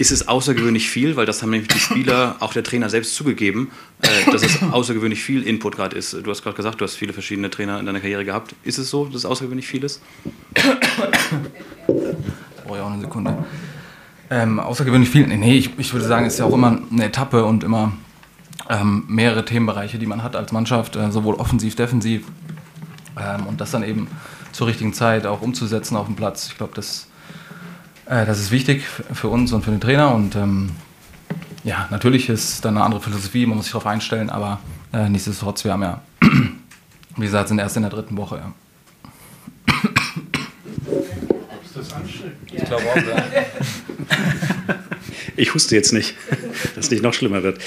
ist 0.00 0.10
es 0.10 0.28
außergewöhnlich 0.28 0.88
viel, 0.88 1.16
weil 1.16 1.26
das 1.26 1.42
haben 1.42 1.50
nämlich 1.50 1.68
die 1.68 1.78
Spieler, 1.78 2.36
auch 2.40 2.54
der 2.54 2.64
Trainer 2.64 2.88
selbst 2.88 3.14
zugegeben, 3.14 3.70
äh, 4.00 4.30
dass 4.30 4.42
es 4.42 4.62
außergewöhnlich 4.72 5.22
viel 5.22 5.42
Input 5.42 5.76
gerade 5.76 5.94
ist. 5.94 6.14
Du 6.14 6.30
hast 6.30 6.42
gerade 6.42 6.56
gesagt, 6.56 6.80
du 6.80 6.84
hast 6.86 6.94
viele 6.94 7.12
verschiedene 7.12 7.50
Trainer 7.50 7.78
in 7.78 7.84
deiner 7.84 8.00
Karriere 8.00 8.24
gehabt. 8.24 8.54
Ist 8.64 8.78
es 8.78 8.88
so, 8.88 9.04
dass 9.04 9.16
es 9.16 9.24
außergewöhnlich 9.26 9.66
viel 9.66 9.84
ist? 9.84 10.00
Brauche 11.86 12.76
ich 12.76 12.80
auch 12.80 12.90
eine 12.90 13.02
Sekunde. 13.02 13.44
Ähm, 14.30 14.58
außergewöhnlich 14.58 15.10
viel? 15.10 15.26
Nee, 15.26 15.58
ich, 15.58 15.78
ich 15.78 15.92
würde 15.92 16.06
sagen, 16.06 16.24
es 16.24 16.32
ist 16.34 16.38
ja 16.38 16.46
auch 16.46 16.54
immer 16.54 16.80
eine 16.90 17.04
Etappe 17.04 17.44
und 17.44 17.62
immer 17.62 17.92
ähm, 18.70 19.04
mehrere 19.06 19.44
Themenbereiche, 19.44 19.98
die 19.98 20.06
man 20.06 20.22
hat 20.22 20.34
als 20.34 20.50
Mannschaft, 20.50 20.96
äh, 20.96 21.12
sowohl 21.12 21.34
offensiv, 21.34 21.76
defensiv. 21.76 22.22
Ähm, 23.18 23.46
und 23.46 23.60
das 23.60 23.70
dann 23.70 23.82
eben 23.82 24.08
zur 24.52 24.66
richtigen 24.66 24.94
Zeit 24.94 25.26
auch 25.26 25.42
umzusetzen 25.42 25.94
auf 25.96 26.06
dem 26.06 26.16
Platz. 26.16 26.48
Ich 26.48 26.56
glaube, 26.56 26.72
das 26.74 27.09
äh, 28.10 28.26
das 28.26 28.40
ist 28.40 28.50
wichtig 28.50 28.84
für 29.12 29.28
uns 29.28 29.52
und 29.52 29.62
für 29.64 29.70
den 29.70 29.80
Trainer 29.80 30.14
und 30.14 30.34
ähm, 30.36 30.70
ja, 31.62 31.86
natürlich 31.90 32.28
ist 32.28 32.64
dann 32.64 32.76
eine 32.76 32.84
andere 32.84 33.00
Philosophie, 33.00 33.46
man 33.46 33.56
muss 33.56 33.66
sich 33.66 33.72
darauf 33.72 33.86
einstellen, 33.86 34.30
aber 34.30 34.58
äh, 34.92 35.08
nichtsdestotrotz, 35.08 35.64
wir 35.64 35.72
haben 35.72 35.82
ja, 35.82 36.00
wie 37.16 37.24
gesagt, 37.24 37.48
sind 37.48 37.58
erst 37.58 37.76
in 37.76 37.82
der 37.82 37.90
dritten 37.90 38.16
Woche. 38.16 38.36
Ja. 38.36 38.52
Ich 42.52 42.64
glaube 42.64 42.82
auch, 42.90 42.96
ja. 42.96 43.24
Ich 45.36 45.54
huste 45.54 45.74
jetzt 45.74 45.92
nicht, 45.92 46.16
es 46.80 46.90
nicht 46.90 47.02
noch 47.02 47.14
schlimmer 47.14 47.42
wird. 47.42 47.58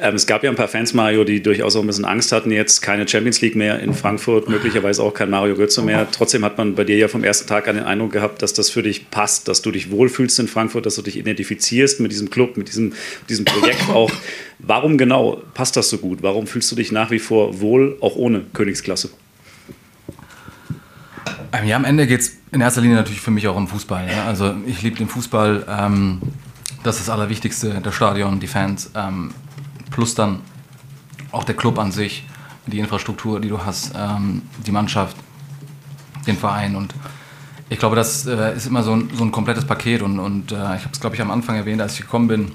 Ähm, 0.00 0.14
es 0.14 0.26
gab 0.26 0.44
ja 0.44 0.50
ein 0.50 0.56
paar 0.56 0.68
Fans, 0.68 0.94
Mario, 0.94 1.24
die 1.24 1.42
durchaus 1.42 1.76
auch 1.76 1.80
ein 1.80 1.86
bisschen 1.86 2.04
Angst 2.04 2.32
hatten, 2.32 2.50
jetzt 2.50 2.80
keine 2.80 3.06
Champions 3.06 3.40
League 3.40 3.56
mehr 3.56 3.80
in 3.80 3.94
Frankfurt, 3.94 4.48
möglicherweise 4.48 5.02
auch 5.02 5.14
kein 5.14 5.30
Mario 5.30 5.54
Götze 5.54 5.82
mehr. 5.82 6.06
Trotzdem 6.10 6.44
hat 6.44 6.58
man 6.58 6.74
bei 6.74 6.84
dir 6.84 6.96
ja 6.96 7.08
vom 7.08 7.24
ersten 7.24 7.48
Tag 7.48 7.68
an 7.68 7.76
den 7.76 7.84
Eindruck 7.84 8.12
gehabt, 8.12 8.42
dass 8.42 8.52
das 8.52 8.70
für 8.70 8.82
dich 8.82 9.10
passt, 9.10 9.48
dass 9.48 9.62
du 9.62 9.70
dich 9.70 9.90
wohlfühlst 9.90 10.38
in 10.38 10.48
Frankfurt, 10.48 10.86
dass 10.86 10.96
du 10.96 11.02
dich 11.02 11.16
identifizierst 11.16 12.00
mit 12.00 12.12
diesem 12.12 12.30
Club, 12.30 12.56
mit 12.56 12.68
diesem, 12.68 12.92
diesem 13.28 13.44
Projekt 13.44 13.88
auch. 13.90 14.12
Warum 14.58 14.98
genau 14.98 15.42
passt 15.54 15.76
das 15.76 15.90
so 15.90 15.98
gut? 15.98 16.22
Warum 16.22 16.46
fühlst 16.46 16.70
du 16.72 16.76
dich 16.76 16.92
nach 16.92 17.10
wie 17.10 17.18
vor 17.18 17.60
wohl, 17.60 17.96
auch 18.00 18.16
ohne 18.16 18.42
Königsklasse? 18.52 19.10
Ähm, 21.52 21.66
ja, 21.66 21.76
am 21.76 21.84
Ende 21.84 22.06
geht 22.06 22.20
es 22.20 22.36
in 22.52 22.60
erster 22.60 22.80
Linie 22.80 22.96
natürlich 22.96 23.20
für 23.20 23.30
mich 23.30 23.46
auch 23.48 23.56
um 23.56 23.68
Fußball. 23.68 24.06
Ja? 24.08 24.26
Also 24.26 24.54
ich 24.66 24.82
liebe 24.82 24.96
den 24.96 25.08
Fußball. 25.08 25.64
Ähm, 25.68 26.20
das 26.82 26.98
ist 26.98 27.08
das 27.08 27.14
Allerwichtigste, 27.14 27.80
der 27.80 27.92
Stadion, 27.92 28.40
die 28.40 28.46
Fans, 28.46 28.90
ähm, 28.94 29.32
plus 29.90 30.14
dann 30.14 30.40
auch 31.32 31.44
der 31.44 31.56
Club 31.56 31.78
an 31.78 31.92
sich, 31.92 32.24
die 32.66 32.78
Infrastruktur, 32.78 33.40
die 33.40 33.48
du 33.48 33.64
hast, 33.64 33.92
ähm, 33.96 34.42
die 34.66 34.72
Mannschaft, 34.72 35.16
den 36.26 36.36
Verein 36.36 36.76
und 36.76 36.94
ich 37.70 37.78
glaube, 37.78 37.96
das 37.96 38.26
äh, 38.26 38.56
ist 38.56 38.66
immer 38.66 38.82
so 38.82 38.92
ein, 38.92 39.10
so 39.14 39.24
ein 39.24 39.30
komplettes 39.30 39.64
Paket 39.64 40.02
und, 40.02 40.18
und 40.18 40.52
äh, 40.52 40.54
ich 40.54 40.60
habe 40.60 40.90
es, 40.92 41.00
glaube 41.00 41.16
ich, 41.16 41.22
am 41.22 41.30
Anfang 41.30 41.56
erwähnt, 41.56 41.80
als 41.82 41.94
ich 41.94 42.00
gekommen 42.00 42.28
bin. 42.28 42.52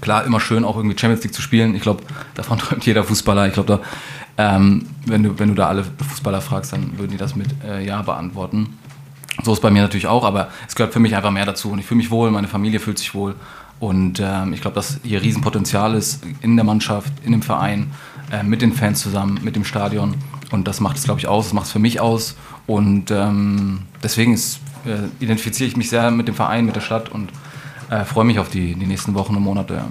Klar, 0.00 0.24
immer 0.24 0.40
schön 0.40 0.64
auch 0.64 0.76
irgendwie 0.76 0.98
Champions 0.98 1.22
League 1.22 1.34
zu 1.34 1.42
spielen. 1.42 1.74
Ich 1.74 1.82
glaube, 1.82 2.02
davon 2.34 2.58
träumt 2.60 2.84
jeder 2.86 3.04
Fußballer. 3.04 3.46
Ich 3.46 3.52
glaube, 3.52 3.80
ähm, 4.36 4.86
wenn, 5.06 5.22
du, 5.22 5.38
wenn 5.38 5.50
du 5.50 5.54
da 5.54 5.68
alle 5.68 5.84
Fußballer 5.84 6.40
fragst, 6.40 6.72
dann 6.72 6.98
würden 6.98 7.12
die 7.12 7.16
das 7.16 7.36
mit 7.36 7.48
äh, 7.64 7.84
Ja 7.84 8.02
beantworten. 8.02 8.76
So 9.42 9.52
ist 9.52 9.60
bei 9.60 9.70
mir 9.70 9.82
natürlich 9.82 10.06
auch, 10.06 10.24
aber 10.24 10.48
es 10.66 10.74
gehört 10.74 10.92
für 10.92 11.00
mich 11.00 11.14
einfach 11.14 11.30
mehr 11.30 11.46
dazu. 11.46 11.70
Und 11.70 11.78
ich 11.78 11.86
fühle 11.86 11.98
mich 11.98 12.10
wohl, 12.10 12.30
meine 12.30 12.48
Familie 12.48 12.80
fühlt 12.80 12.98
sich 12.98 13.14
wohl. 13.14 13.34
Und 13.78 14.20
ähm, 14.20 14.52
ich 14.52 14.62
glaube, 14.62 14.74
dass 14.74 15.00
hier 15.02 15.22
Riesenpotenzial 15.22 15.94
ist 15.94 16.22
in 16.40 16.56
der 16.56 16.64
Mannschaft, 16.64 17.12
in 17.24 17.32
dem 17.32 17.42
Verein, 17.42 17.92
äh, 18.32 18.42
mit 18.42 18.62
den 18.62 18.72
Fans 18.72 19.00
zusammen, 19.00 19.38
mit 19.42 19.54
dem 19.54 19.64
Stadion. 19.64 20.14
Und 20.50 20.66
das 20.66 20.80
macht 20.80 20.96
es, 20.96 21.04
glaube 21.04 21.20
ich, 21.20 21.28
aus. 21.28 21.46
Das 21.46 21.52
macht 21.52 21.66
es 21.66 21.72
für 21.72 21.78
mich 21.78 22.00
aus. 22.00 22.36
Und 22.66 23.10
ähm, 23.10 23.80
deswegen 24.02 24.34
äh, 24.34 25.08
identifiziere 25.20 25.68
ich 25.68 25.76
mich 25.76 25.90
sehr 25.90 26.10
mit 26.10 26.28
dem 26.28 26.34
Verein, 26.34 26.64
mit 26.64 26.76
der 26.76 26.80
Stadt 26.80 27.10
und 27.10 27.30
äh, 27.90 28.04
freue 28.04 28.24
mich 28.24 28.38
auf 28.38 28.48
die, 28.48 28.74
die 28.74 28.86
nächsten 28.86 29.14
Wochen 29.14 29.36
und 29.36 29.42
Monate. 29.42 29.84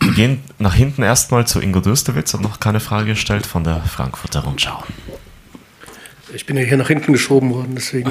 Wir 0.00 0.12
gehen 0.12 0.42
nach 0.58 0.74
hinten 0.74 1.02
erstmal 1.02 1.46
zu 1.46 1.60
Ingo 1.60 1.80
Dürstewitz 1.80 2.34
und 2.34 2.42
noch 2.42 2.60
keine 2.60 2.78
Frage 2.78 3.06
gestellt 3.06 3.46
von 3.46 3.64
der 3.64 3.80
Frankfurter 3.82 4.44
Rundschau. 4.44 4.84
Ich 6.34 6.46
bin 6.46 6.56
ja 6.56 6.64
hier 6.64 6.76
nach 6.76 6.88
hinten 6.88 7.12
geschoben 7.12 7.50
worden, 7.54 7.72
deswegen. 7.76 8.10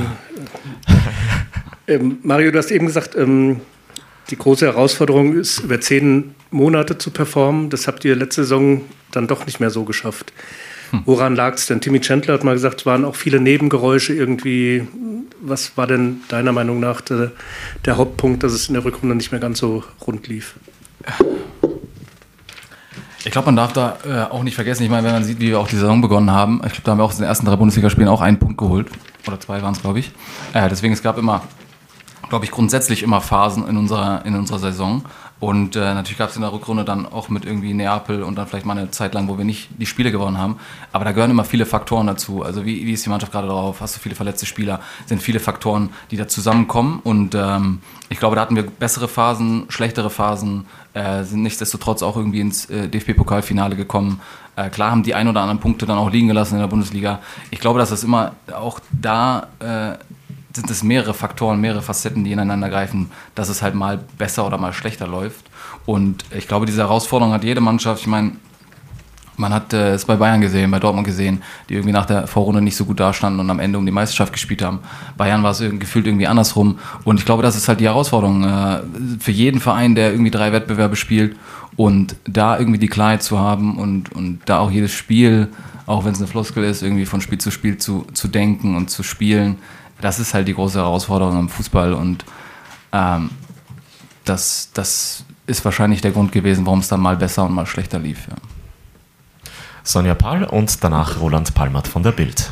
ähm, 1.88 2.20
Mario, 2.24 2.52
du 2.52 2.58
hast 2.58 2.72
eben 2.72 2.86
gesagt, 2.86 3.16
ähm, 3.16 3.60
die 4.30 4.38
große 4.38 4.66
Herausforderung 4.66 5.36
ist, 5.36 5.60
über 5.60 5.82
zehn 5.82 6.34
Monate 6.50 6.98
zu 6.98 7.12
performen. 7.12 7.70
Das 7.70 7.88
habt 7.88 8.06
ihr 8.06 8.16
letzte 8.16 8.44
Saison 8.44 8.82
dann 9.12 9.28
doch 9.28 9.46
nicht 9.46 9.60
mehr 9.60 9.70
so 9.70 9.84
geschafft. 9.84 10.32
Hm. 10.92 11.02
Woran 11.06 11.36
lag 11.36 11.56
es 11.56 11.66
denn? 11.68 11.82
Timmy 11.82 12.00
Chandler 12.00 12.36
hat 12.36 12.46
mal 12.46 12.54
gesagt, 12.54 12.82
es 12.82 12.86
waren 12.86 13.04
auch 13.04 13.16
viele 13.18 13.42
Nebengeräusche 13.42 14.14
irgendwie. 14.14 14.88
Was 15.42 15.76
war 15.76 15.88
denn 15.88 16.22
deiner 16.30 16.54
Meinung 16.54 16.80
nach 16.80 17.02
der, 17.02 17.34
der 17.86 17.98
Hauptpunkt, 17.98 18.44
dass 18.44 18.54
es 18.54 18.70
in 18.70 18.76
der 18.76 18.86
Rückrunde 18.86 19.16
nicht 19.16 19.32
mehr 19.34 19.42
ganz 19.42 19.60
so 19.60 19.84
rund 20.08 20.28
lief? 20.28 20.56
Ich 23.26 23.32
glaube, 23.32 23.46
man 23.46 23.56
darf 23.56 23.72
da 23.72 23.98
äh, 24.06 24.32
auch 24.32 24.44
nicht 24.44 24.56
vergessen, 24.56 24.84
ich 24.84 24.90
meine, 24.90 25.08
wenn 25.08 25.14
man 25.14 25.24
sieht, 25.24 25.40
wie 25.40 25.48
wir 25.48 25.60
auch 25.60 25.68
die 25.68 25.78
Saison 25.78 26.02
begonnen 26.02 26.32
haben, 26.32 26.62
ich 26.66 26.74
glaube, 26.74 26.82
da 26.84 26.92
haben 26.92 26.98
wir 26.98 27.06
auch 27.06 27.12
in 27.12 27.20
den 27.20 27.26
ersten 27.28 27.46
drei 27.46 27.56
Bundesligaspielen 27.56 28.10
auch 28.10 28.20
einen 28.20 28.38
Punkt 28.38 28.58
geholt. 28.58 28.88
Oder 29.26 29.40
zwei 29.40 29.62
waren 29.62 29.74
es, 29.74 29.82
glaube 29.82 30.00
ich. 30.00 30.12
Äh, 30.54 30.68
deswegen, 30.68 30.94
es 30.94 31.02
gab 31.02 31.18
immer, 31.18 31.42
glaube 32.28 32.44
ich, 32.44 32.52
grundsätzlich 32.52 33.02
immer 33.02 33.22
Phasen 33.22 33.68
in 33.68 33.78
unserer, 33.78 34.26
in 34.26 34.36
unserer 34.36 34.60
Saison. 34.60 35.06
Und 35.44 35.76
äh, 35.76 35.94
natürlich 35.94 36.18
gab 36.18 36.30
es 36.30 36.38
in 36.38 36.42
der 36.42 36.54
Rückrunde 36.54 36.86
dann 36.86 37.06
auch 37.06 37.28
mit 37.28 37.44
irgendwie 37.44 37.74
Neapel 37.74 38.24
und 38.24 38.36
dann 38.38 38.48
vielleicht 38.48 38.66
mal 38.66 38.78
eine 38.78 38.92
Zeit 38.92 39.14
lang, 39.14 39.28
wo 39.28 39.38
wir 39.38 39.44
nicht 39.44 39.68
die 39.78 39.86
Spiele 39.86 40.10
gewonnen 40.10 40.38
haben. 40.38 40.56
Aber 40.94 41.04
da 41.04 41.12
gehören 41.12 41.32
immer 41.32 41.44
viele 41.44 41.66
Faktoren 41.66 42.08
dazu. 42.08 42.44
Also 42.44 42.66
wie, 42.66 42.86
wie 42.86 42.94
ist 42.94 43.06
die 43.06 43.10
Mannschaft 43.10 43.34
gerade 43.34 43.50
drauf? 43.50 43.82
Hast 43.82 43.94
du 43.94 44.00
viele 44.00 44.16
verletzte 44.16 44.46
Spieler? 44.46 44.80
Sind 45.06 45.22
viele 45.22 45.42
Faktoren, 45.42 45.90
die 46.12 46.16
da 46.16 46.30
zusammenkommen. 46.30 47.02
Und 47.04 47.36
ähm, 47.36 47.82
ich 48.08 48.20
glaube, 48.20 48.38
da 48.38 48.42
hatten 48.42 48.56
wir 48.56 48.64
bessere 48.64 49.10
Phasen, 49.10 49.66
schlechtere 49.68 50.10
Phasen, 50.10 50.66
äh, 50.94 51.26
sind 51.26 51.42
nichtsdestotrotz 51.42 52.04
auch 52.04 52.16
irgendwie 52.16 52.40
ins 52.40 52.70
äh, 52.70 52.88
DFB-Pokalfinale 52.88 53.76
gekommen. 53.76 54.22
Äh, 54.56 54.70
klar 54.70 54.92
haben 54.92 55.04
die 55.04 55.14
ein 55.14 55.28
oder 55.28 55.42
anderen 55.42 55.60
Punkte 55.60 55.86
dann 55.86 55.98
auch 55.98 56.10
liegen 56.10 56.30
gelassen 56.30 56.54
in 56.54 56.62
der 56.62 56.68
Bundesliga. 56.68 57.20
Ich 57.52 57.60
glaube, 57.60 57.80
dass 57.80 57.90
das 57.90 58.06
immer 58.06 58.32
auch 58.56 58.80
da 58.94 59.48
äh, 59.60 59.98
sind 60.56 60.70
es 60.70 60.84
mehrere 60.84 61.14
Faktoren, 61.14 61.60
mehrere 61.60 61.82
Facetten, 61.82 62.24
die 62.24 62.32
ineinander 62.32 62.70
greifen, 62.70 63.12
dass 63.36 63.50
es 63.50 63.62
halt 63.62 63.76
mal 63.76 64.00
besser 64.18 64.46
oder 64.46 64.58
mal 64.58 64.74
schlechter 64.74 65.08
läuft. 65.08 65.46
Und 65.86 66.26
ich 66.32 66.48
glaube, 66.48 66.66
diese 66.66 66.82
Herausforderung 66.82 67.34
hat 67.34 67.44
jede 67.44 67.62
Mannschaft. 67.62 68.02
Ich 68.02 68.08
meine, 68.08 68.34
man 69.38 69.54
hat 69.54 69.74
äh, 69.74 69.94
es 69.94 70.06
bei 70.06 70.16
Bayern 70.16 70.42
gesehen, 70.42 70.70
bei 70.70 70.80
Dortmund 70.80 71.08
gesehen, 71.08 71.42
die 71.68 71.74
irgendwie 71.74 71.92
nach 71.92 72.06
der 72.06 72.28
Vorrunde 72.28 72.62
nicht 72.62 72.76
so 72.76 72.86
gut 72.86 73.00
dastanden 73.00 73.40
und 73.40 73.50
am 73.50 73.60
Ende 73.60 73.80
um 73.80 73.86
die 73.86 73.92
Meisterschaft 73.92 74.32
gespielt 74.32 74.62
haben. 74.62 74.80
Bayern 75.18 75.44
war 75.44 75.52
es 75.52 75.60
gefühlt 75.60 76.06
irgendwie 76.06 76.28
andersrum. 76.28 76.80
Und 77.04 77.20
ich 77.20 77.26
glaube, 77.26 77.44
das 77.44 77.56
ist 77.56 77.68
halt 77.68 77.80
die 77.80 77.86
Herausforderung 77.86 78.44
äh, 78.44 78.82
für 79.20 79.32
jeden 79.32 79.60
Verein, 79.60 79.96
der 79.96 80.12
irgendwie 80.12 80.32
drei 80.32 80.52
Wettbewerbe 80.52 80.96
spielt 80.96 81.36
und 81.76 82.16
da 82.26 82.60
irgendwie 82.60 82.80
die 82.80 82.88
Klarheit 82.88 83.24
zu 83.24 83.40
haben 83.40 83.78
und, 83.78 84.12
und 84.12 84.42
da 84.46 84.60
auch 84.60 84.70
jedes 84.70 84.92
Spiel, 84.92 85.50
auch 85.88 86.06
wenn 86.06 86.12
es 86.12 86.20
eine 86.20 86.28
Floskel 86.28 86.64
ist, 86.64 86.84
irgendwie 86.84 87.06
von 87.06 87.20
Spiel 87.20 87.40
zu 87.40 87.50
Spiel 87.50 87.78
zu, 87.78 88.06
zu 88.14 88.28
denken 88.28 88.76
und 88.76 88.90
zu 88.90 89.02
spielen. 89.04 89.58
Das 90.04 90.20
ist 90.20 90.34
halt 90.34 90.50
die 90.50 90.54
große 90.54 90.80
Herausforderung 90.80 91.40
im 91.40 91.50
Fußball 91.50 91.94
und 91.94 92.26
ähm, 92.92 93.30
das, 94.26 94.70
das 94.74 95.24
ist 95.48 95.64
wahrscheinlich 95.64 96.02
der 96.02 96.12
Grund 96.12 96.34
gewesen, 96.34 96.66
warum 96.66 96.80
es 96.80 96.90
dann 96.90 97.00
mal 97.00 97.16
besser 97.16 97.46
und 97.46 97.54
mal 97.54 97.66
schlechter 97.66 98.00
lief. 98.00 98.28
Ja. 98.28 98.36
Sonja 99.84 100.14
Pahl 100.14 100.44
und 100.44 100.84
danach 100.84 101.22
Roland 101.22 101.54
Palmert 101.54 101.88
von 101.88 102.04
der 102.04 102.12
Bild. 102.12 102.52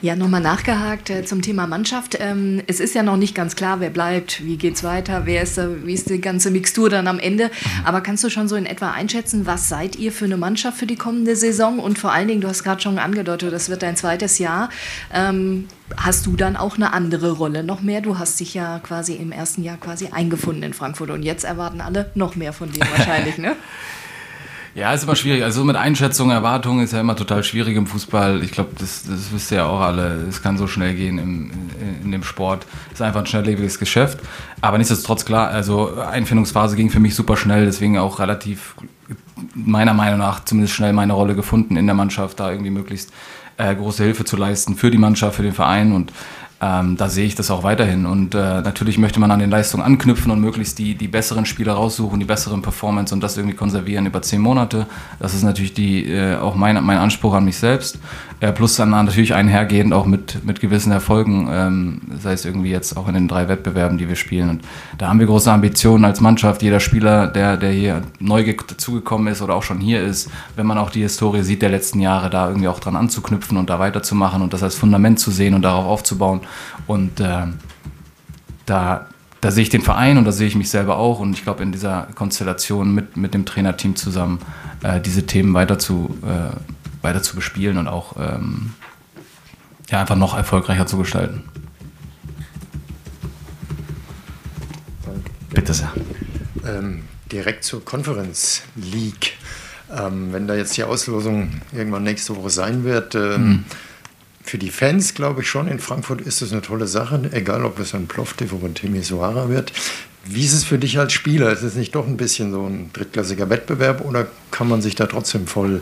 Ja, 0.00 0.14
nochmal 0.14 0.40
nachgehakt 0.40 1.10
äh, 1.10 1.24
zum 1.24 1.42
Thema 1.42 1.66
Mannschaft. 1.66 2.16
Ähm, 2.20 2.62
es 2.68 2.78
ist 2.78 2.94
ja 2.94 3.02
noch 3.02 3.16
nicht 3.16 3.34
ganz 3.34 3.56
klar, 3.56 3.80
wer 3.80 3.90
bleibt, 3.90 4.44
wie 4.44 4.56
geht 4.56 4.76
es 4.76 4.84
weiter, 4.84 5.22
wer 5.24 5.42
ist, 5.42 5.58
äh, 5.58 5.84
wie 5.84 5.92
ist 5.92 6.08
die 6.08 6.20
ganze 6.20 6.52
Mixtur 6.52 6.88
dann 6.88 7.08
am 7.08 7.18
Ende. 7.18 7.50
Aber 7.84 8.00
kannst 8.00 8.22
du 8.22 8.30
schon 8.30 8.46
so 8.46 8.54
in 8.54 8.64
etwa 8.64 8.92
einschätzen, 8.92 9.44
was 9.44 9.68
seid 9.68 9.96
ihr 9.96 10.12
für 10.12 10.26
eine 10.26 10.36
Mannschaft 10.36 10.78
für 10.78 10.86
die 10.86 10.94
kommende 10.94 11.34
Saison? 11.34 11.80
Und 11.80 11.98
vor 11.98 12.12
allen 12.12 12.28
Dingen, 12.28 12.40
du 12.40 12.46
hast 12.46 12.62
gerade 12.62 12.80
schon 12.80 12.96
angedeutet, 13.00 13.52
das 13.52 13.70
wird 13.70 13.82
dein 13.82 13.96
zweites 13.96 14.38
Jahr. 14.38 14.70
Ähm, 15.12 15.66
hast 15.96 16.26
du 16.26 16.36
dann 16.36 16.56
auch 16.56 16.76
eine 16.76 16.92
andere 16.92 17.32
Rolle 17.32 17.64
noch 17.64 17.82
mehr? 17.82 18.00
Du 18.00 18.20
hast 18.20 18.38
dich 18.38 18.54
ja 18.54 18.78
quasi 18.78 19.14
im 19.14 19.32
ersten 19.32 19.64
Jahr 19.64 19.78
quasi 19.78 20.10
eingefunden 20.12 20.62
in 20.62 20.74
Frankfurt 20.74 21.10
und 21.10 21.24
jetzt 21.24 21.42
erwarten 21.42 21.80
alle 21.80 22.12
noch 22.14 22.36
mehr 22.36 22.52
von 22.52 22.70
dir 22.70 22.86
wahrscheinlich, 22.96 23.36
ne? 23.36 23.56
Ja, 24.78 24.92
ist 24.92 25.02
immer 25.02 25.16
schwierig. 25.16 25.42
Also 25.42 25.64
mit 25.64 25.74
Einschätzung, 25.74 26.30
Erwartungen 26.30 26.84
ist 26.84 26.92
ja 26.92 27.00
immer 27.00 27.16
total 27.16 27.42
schwierig 27.42 27.76
im 27.76 27.88
Fußball. 27.88 28.44
Ich 28.44 28.52
glaube, 28.52 28.70
das, 28.78 29.02
das 29.02 29.32
wisst 29.32 29.50
ihr 29.50 29.56
ja 29.56 29.66
auch 29.66 29.80
alle. 29.80 30.24
Es 30.28 30.40
kann 30.40 30.56
so 30.56 30.68
schnell 30.68 30.94
gehen 30.94 31.18
im, 31.18 31.50
in 32.04 32.12
dem 32.12 32.22
Sport. 32.22 32.64
Es 32.86 32.94
ist 32.94 33.02
einfach 33.02 33.18
ein 33.18 33.26
schnelllebiges 33.26 33.80
Geschäft. 33.80 34.20
Aber 34.60 34.78
nichtsdestotrotz 34.78 35.24
klar, 35.24 35.48
also 35.48 35.96
Einfindungsphase 35.96 36.76
ging 36.76 36.90
für 36.90 37.00
mich 37.00 37.16
super 37.16 37.36
schnell, 37.36 37.64
deswegen 37.64 37.98
auch 37.98 38.20
relativ 38.20 38.76
meiner 39.52 39.94
Meinung 39.94 40.20
nach 40.20 40.44
zumindest 40.44 40.74
schnell 40.74 40.92
meine 40.92 41.14
Rolle 41.14 41.34
gefunden 41.34 41.76
in 41.76 41.86
der 41.86 41.96
Mannschaft, 41.96 42.38
da 42.38 42.48
irgendwie 42.48 42.70
möglichst 42.70 43.12
äh, 43.56 43.74
große 43.74 44.04
Hilfe 44.04 44.24
zu 44.24 44.36
leisten 44.36 44.76
für 44.76 44.92
die 44.92 44.98
Mannschaft, 44.98 45.34
für 45.34 45.42
den 45.42 45.54
Verein 45.54 45.90
und 45.90 46.12
ähm, 46.60 46.96
da 46.96 47.08
sehe 47.08 47.24
ich 47.24 47.36
das 47.36 47.50
auch 47.50 47.62
weiterhin. 47.62 48.04
Und 48.04 48.34
äh, 48.34 48.38
natürlich 48.38 48.98
möchte 48.98 49.20
man 49.20 49.30
an 49.30 49.38
den 49.38 49.50
Leistungen 49.50 49.84
anknüpfen 49.84 50.32
und 50.32 50.40
möglichst 50.40 50.78
die, 50.78 50.96
die 50.96 51.06
besseren 51.06 51.46
Spieler 51.46 51.74
raussuchen, 51.74 52.18
die 52.18 52.26
besseren 52.26 52.62
Performance 52.62 53.14
und 53.14 53.22
das 53.22 53.36
irgendwie 53.36 53.56
konservieren 53.56 54.06
über 54.06 54.22
zehn 54.22 54.40
Monate. 54.40 54.86
Das 55.20 55.34
ist 55.34 55.44
natürlich 55.44 55.74
die, 55.74 56.10
äh, 56.10 56.36
auch 56.36 56.56
mein, 56.56 56.82
mein 56.84 56.98
Anspruch 56.98 57.34
an 57.34 57.44
mich 57.44 57.58
selbst. 57.58 57.98
Äh, 58.40 58.52
plus 58.52 58.76
dann 58.76 58.90
natürlich 58.90 59.34
einhergehend 59.34 59.92
auch 59.92 60.06
mit, 60.06 60.44
mit 60.44 60.60
gewissen 60.60 60.92
Erfolgen, 60.92 61.48
ähm, 61.50 62.00
sei 62.20 62.32
es 62.34 62.44
irgendwie 62.44 62.70
jetzt 62.70 62.96
auch 62.96 63.08
in 63.08 63.14
den 63.14 63.26
drei 63.26 63.48
Wettbewerben, 63.48 63.98
die 63.98 64.08
wir 64.08 64.14
spielen. 64.14 64.48
Und 64.48 64.62
da 64.96 65.08
haben 65.08 65.18
wir 65.18 65.26
große 65.26 65.50
Ambitionen 65.50 66.04
als 66.04 66.20
Mannschaft. 66.20 66.62
Jeder 66.62 66.78
Spieler, 66.78 67.26
der, 67.26 67.56
der 67.56 67.72
hier 67.72 68.02
neu 68.20 68.44
dazugekommen 68.44 69.26
ist 69.32 69.42
oder 69.42 69.56
auch 69.56 69.64
schon 69.64 69.80
hier 69.80 70.02
ist, 70.02 70.30
wenn 70.54 70.66
man 70.66 70.78
auch 70.78 70.90
die 70.90 71.02
Historie 71.02 71.42
sieht 71.42 71.62
der 71.62 71.70
letzten 71.70 72.00
Jahre, 72.00 72.30
da 72.30 72.46
irgendwie 72.46 72.68
auch 72.68 72.78
dran 72.78 72.94
anzuknüpfen 72.94 73.56
und 73.56 73.70
da 73.70 73.80
weiterzumachen 73.80 74.40
und 74.40 74.52
das 74.52 74.62
als 74.62 74.76
Fundament 74.76 75.18
zu 75.18 75.32
sehen 75.32 75.54
und 75.54 75.62
darauf 75.62 75.86
aufzubauen. 75.86 76.40
Und 76.86 77.18
äh, 77.18 77.46
da, 78.66 79.06
da 79.40 79.50
sehe 79.50 79.62
ich 79.62 79.70
den 79.70 79.82
Verein 79.82 80.16
und 80.16 80.24
da 80.24 80.30
sehe 80.30 80.46
ich 80.46 80.54
mich 80.54 80.70
selber 80.70 80.96
auch. 80.96 81.18
Und 81.18 81.32
ich 81.32 81.42
glaube, 81.42 81.64
in 81.64 81.72
dieser 81.72 82.06
Konstellation 82.14 82.94
mit, 82.94 83.16
mit 83.16 83.34
dem 83.34 83.44
Trainerteam 83.44 83.96
zusammen 83.96 84.38
äh, 84.84 85.00
diese 85.00 85.26
Themen 85.26 85.54
weiter 85.54 85.78
zu, 85.78 86.16
äh, 86.22 86.56
weiter 87.02 87.22
zu 87.22 87.36
bespielen 87.36 87.78
und 87.78 87.88
auch 87.88 88.16
ähm, 88.18 88.74
ja, 89.90 90.00
einfach 90.00 90.16
noch 90.16 90.36
erfolgreicher 90.36 90.86
zu 90.86 90.98
gestalten. 90.98 91.44
Bitte 95.50 95.72
sehr. 95.72 95.92
Ähm, 96.66 97.04
direkt 97.32 97.64
zur 97.64 97.84
Conference 97.84 98.62
League. 98.76 99.36
Ähm, 99.90 100.32
wenn 100.32 100.46
da 100.46 100.54
jetzt 100.54 100.76
die 100.76 100.84
Auslosung 100.84 101.62
irgendwann 101.72 102.02
nächste 102.02 102.36
Woche 102.36 102.50
sein 102.50 102.84
wird, 102.84 103.14
ähm, 103.14 103.48
mhm. 103.48 103.64
für 104.42 104.58
die 104.58 104.70
Fans 104.70 105.14
glaube 105.14 105.40
ich 105.40 105.48
schon, 105.48 105.66
in 105.66 105.78
Frankfurt 105.78 106.20
ist 106.20 106.42
das 106.42 106.52
eine 106.52 106.60
tolle 106.60 106.86
Sache, 106.86 107.20
egal 107.32 107.64
ob 107.64 107.78
es 107.78 107.94
ein 107.94 108.06
Plovdiv 108.06 108.52
oder 108.52 108.66
ein 108.66 108.74
Timisoara 108.74 109.48
wird. 109.48 109.72
Wie 110.26 110.44
ist 110.44 110.52
es 110.52 110.64
für 110.64 110.78
dich 110.78 110.98
als 110.98 111.14
Spieler? 111.14 111.50
Ist 111.50 111.62
es 111.62 111.74
nicht 111.74 111.94
doch 111.94 112.06
ein 112.06 112.18
bisschen 112.18 112.52
so 112.52 112.66
ein 112.66 112.90
drittklassiger 112.92 113.48
Wettbewerb 113.48 114.04
oder 114.04 114.26
kann 114.50 114.68
man 114.68 114.82
sich 114.82 114.94
da 114.94 115.06
trotzdem 115.06 115.46
voll 115.46 115.80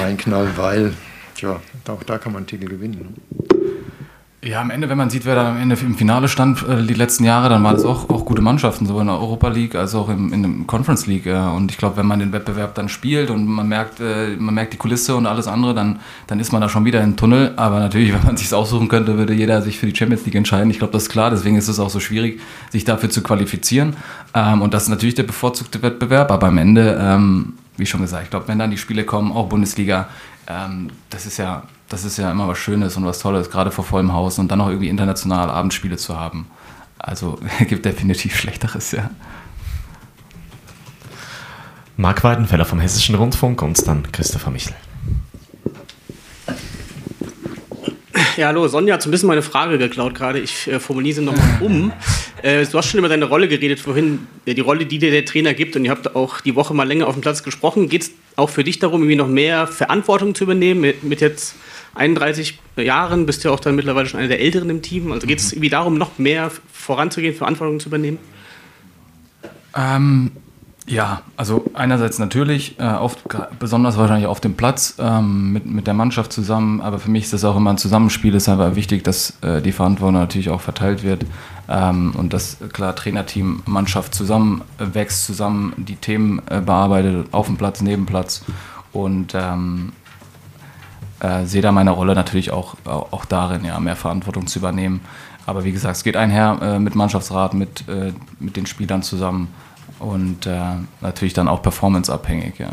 reinknallen, 0.00 0.56
weil 0.56 0.94
ja, 1.40 1.60
auch 1.88 2.02
da 2.02 2.18
kann 2.18 2.32
man 2.32 2.40
einen 2.40 2.46
Titel 2.46 2.68
gewinnen? 2.68 2.98
Ne? 2.98 3.58
Ja, 4.40 4.60
am 4.60 4.70
Ende, 4.70 4.88
wenn 4.88 4.96
man 4.96 5.10
sieht, 5.10 5.24
wer 5.24 5.34
da 5.34 5.50
am 5.50 5.56
Ende 5.56 5.76
im 5.82 5.96
Finale 5.96 6.28
stand, 6.28 6.66
äh, 6.66 6.86
die 6.86 6.94
letzten 6.94 7.24
Jahre, 7.24 7.48
dann 7.48 7.64
waren 7.64 7.74
es 7.74 7.84
auch, 7.84 8.08
auch 8.08 8.24
gute 8.24 8.40
Mannschaften, 8.40 8.86
sowohl 8.86 9.00
in 9.00 9.08
der 9.08 9.16
Europa 9.16 9.48
League 9.48 9.74
als 9.74 9.96
auch 9.96 10.08
im, 10.08 10.32
in 10.32 10.42
der 10.42 10.66
Conference 10.66 11.06
League. 11.06 11.26
Und 11.26 11.72
ich 11.72 11.76
glaube, 11.76 11.96
wenn 11.96 12.06
man 12.06 12.20
den 12.20 12.32
Wettbewerb 12.32 12.76
dann 12.76 12.88
spielt 12.88 13.30
und 13.30 13.46
man 13.46 13.68
merkt, 13.68 13.98
äh, 13.98 14.36
man 14.38 14.54
merkt 14.54 14.74
die 14.74 14.76
Kulisse 14.76 15.16
und 15.16 15.26
alles 15.26 15.48
andere, 15.48 15.74
dann, 15.74 15.98
dann 16.28 16.38
ist 16.38 16.52
man 16.52 16.60
da 16.60 16.68
schon 16.68 16.84
wieder 16.84 17.02
im 17.02 17.16
Tunnel. 17.16 17.52
Aber 17.56 17.80
natürlich, 17.80 18.12
wenn 18.14 18.24
man 18.24 18.36
sich 18.36 18.54
aussuchen 18.54 18.86
könnte, 18.86 19.18
würde 19.18 19.34
jeder 19.34 19.60
sich 19.60 19.76
für 19.76 19.86
die 19.86 19.96
Champions 19.96 20.24
League 20.24 20.36
entscheiden. 20.36 20.70
Ich 20.70 20.78
glaube, 20.78 20.92
das 20.92 21.04
ist 21.04 21.08
klar. 21.08 21.30
Deswegen 21.30 21.56
ist 21.56 21.66
es 21.66 21.80
auch 21.80 21.90
so 21.90 21.98
schwierig, 21.98 22.40
sich 22.70 22.84
dafür 22.84 23.10
zu 23.10 23.24
qualifizieren. 23.24 23.96
Ähm, 24.34 24.62
und 24.62 24.72
das 24.72 24.84
ist 24.84 24.88
natürlich 24.88 25.16
der 25.16 25.24
bevorzugte 25.24 25.82
Wettbewerb. 25.82 26.30
Aber 26.30 26.46
am 26.46 26.58
Ende, 26.58 26.96
ähm, 27.02 27.54
wie 27.78 27.86
schon 27.86 28.02
gesagt, 28.02 28.24
ich 28.24 28.30
glaube, 28.30 28.48
wenn 28.48 28.58
dann 28.58 28.70
die 28.70 28.78
Spiele 28.78 29.04
kommen, 29.04 29.32
auch 29.32 29.48
Bundesliga, 29.48 30.08
ähm, 30.46 30.90
das 31.10 31.26
ist 31.26 31.38
ja 31.38 31.62
das 31.88 32.04
ist 32.04 32.18
ja 32.18 32.30
immer 32.30 32.46
was 32.48 32.58
Schönes 32.58 32.96
und 32.96 33.04
was 33.04 33.18
Tolles, 33.18 33.50
gerade 33.50 33.70
vor 33.70 33.84
vollem 33.84 34.12
Haus 34.12 34.38
und 34.38 34.50
dann 34.50 34.58
noch 34.58 34.68
irgendwie 34.68 34.88
international 34.88 35.50
Abendspiele 35.50 35.96
zu 35.96 36.18
haben. 36.18 36.46
Also 36.98 37.38
gibt 37.68 37.84
definitiv 37.84 38.36
Schlechteres, 38.36 38.92
ja. 38.92 39.10
Marc 41.96 42.22
Weidenfeller 42.22 42.64
vom 42.64 42.78
Hessischen 42.78 43.16
Rundfunk 43.16 43.60
und 43.62 43.86
dann 43.88 44.12
Christopher 44.12 44.50
Michel. 44.50 44.74
Ja, 48.38 48.46
hallo, 48.46 48.68
Sonja 48.68 48.94
hat 48.94 49.02
so 49.02 49.08
ein 49.08 49.10
bisschen 49.10 49.26
meine 49.26 49.42
Frage 49.42 49.78
geklaut 49.78 50.14
gerade. 50.14 50.38
Ich 50.38 50.68
äh, 50.68 50.78
formuliere 50.78 51.16
sie 51.16 51.22
nochmal 51.22 51.58
um. 51.60 51.92
Äh, 52.40 52.64
du 52.64 52.78
hast 52.78 52.86
schon 52.88 52.98
über 52.98 53.08
deine 53.08 53.24
Rolle 53.24 53.48
geredet 53.48 53.80
vorhin, 53.80 54.28
äh, 54.46 54.54
die 54.54 54.60
Rolle, 54.60 54.86
die 54.86 55.00
dir 55.00 55.10
der 55.10 55.24
Trainer 55.24 55.54
gibt. 55.54 55.74
Und 55.74 55.84
ihr 55.84 55.90
habt 55.90 56.14
auch 56.14 56.40
die 56.40 56.54
Woche 56.54 56.72
mal 56.72 56.86
länger 56.86 57.08
auf 57.08 57.14
dem 57.14 57.20
Platz 57.20 57.42
gesprochen. 57.42 57.88
Geht 57.88 58.02
es 58.02 58.12
auch 58.36 58.48
für 58.48 58.62
dich 58.62 58.78
darum, 58.78 59.00
irgendwie 59.00 59.16
noch 59.16 59.26
mehr 59.26 59.66
Verantwortung 59.66 60.36
zu 60.36 60.44
übernehmen 60.44 60.82
mit, 60.82 61.02
mit 61.02 61.20
jetzt 61.20 61.56
31 61.96 62.60
Jahren, 62.76 63.26
bist 63.26 63.42
du 63.42 63.48
ja 63.48 63.54
auch 63.54 63.58
dann 63.58 63.74
mittlerweile 63.74 64.06
schon 64.06 64.20
einer 64.20 64.28
der 64.28 64.38
Älteren 64.38 64.70
im 64.70 64.82
Team. 64.82 65.10
Also 65.10 65.26
geht 65.26 65.40
es 65.40 65.46
mhm. 65.46 65.56
irgendwie 65.56 65.70
darum, 65.70 65.98
noch 65.98 66.18
mehr 66.18 66.52
voranzugehen, 66.72 67.34
Verantwortung 67.34 67.80
zu 67.80 67.88
übernehmen? 67.88 68.18
Ähm, 69.76 70.30
ja, 70.88 71.22
also 71.36 71.64
einerseits 71.74 72.18
natürlich, 72.18 72.78
äh, 72.80 72.84
oft, 72.84 73.22
besonders 73.58 73.98
wahrscheinlich 73.98 74.26
auf 74.26 74.40
dem 74.40 74.54
Platz 74.54 74.96
ähm, 74.98 75.52
mit, 75.52 75.66
mit 75.66 75.86
der 75.86 75.94
Mannschaft 75.94 76.32
zusammen, 76.32 76.80
aber 76.80 76.98
für 76.98 77.10
mich 77.10 77.24
ist 77.24 77.32
das 77.32 77.44
auch 77.44 77.56
immer 77.56 77.70
ein 77.70 77.78
Zusammenspiel, 77.78 78.34
es 78.34 78.44
ist 78.44 78.48
einfach 78.48 78.74
wichtig, 78.74 79.04
dass 79.04 79.38
äh, 79.42 79.60
die 79.60 79.72
Verantwortung 79.72 80.14
natürlich 80.14 80.50
auch 80.50 80.60
verteilt 80.60 81.02
wird. 81.02 81.26
Ähm, 81.68 82.14
und 82.16 82.32
dass 82.32 82.56
klar 82.72 82.96
Trainerteam, 82.96 83.62
Mannschaft 83.66 84.14
zusammen 84.14 84.62
wächst, 84.78 85.26
zusammen 85.26 85.74
die 85.76 85.96
Themen 85.96 86.40
äh, 86.48 86.60
bearbeitet, 86.60 87.28
auf 87.32 87.46
dem 87.46 87.58
Platz, 87.58 87.82
neben 87.82 88.06
Platz. 88.06 88.42
Und 88.92 89.34
ähm, 89.34 89.92
äh, 91.20 91.44
sehe 91.44 91.60
da 91.60 91.72
meine 91.72 91.90
Rolle 91.90 92.14
natürlich 92.14 92.50
auch, 92.50 92.76
auch 92.84 93.26
darin, 93.26 93.66
ja, 93.66 93.78
mehr 93.80 93.96
Verantwortung 93.96 94.46
zu 94.46 94.60
übernehmen. 94.60 95.00
Aber 95.44 95.64
wie 95.64 95.72
gesagt, 95.72 95.96
es 95.96 96.04
geht 96.04 96.16
einher 96.16 96.58
äh, 96.62 96.78
mit 96.78 96.94
Mannschaftsrat, 96.94 97.52
mit, 97.52 97.86
äh, 97.88 98.12
mit 98.40 98.56
den 98.56 98.64
Spielern 98.64 99.02
zusammen 99.02 99.48
und 99.98 100.46
äh, 100.46 100.60
natürlich 101.00 101.34
dann 101.34 101.48
auch 101.48 101.62
performanceabhängig, 101.62 102.58
ja. 102.58 102.70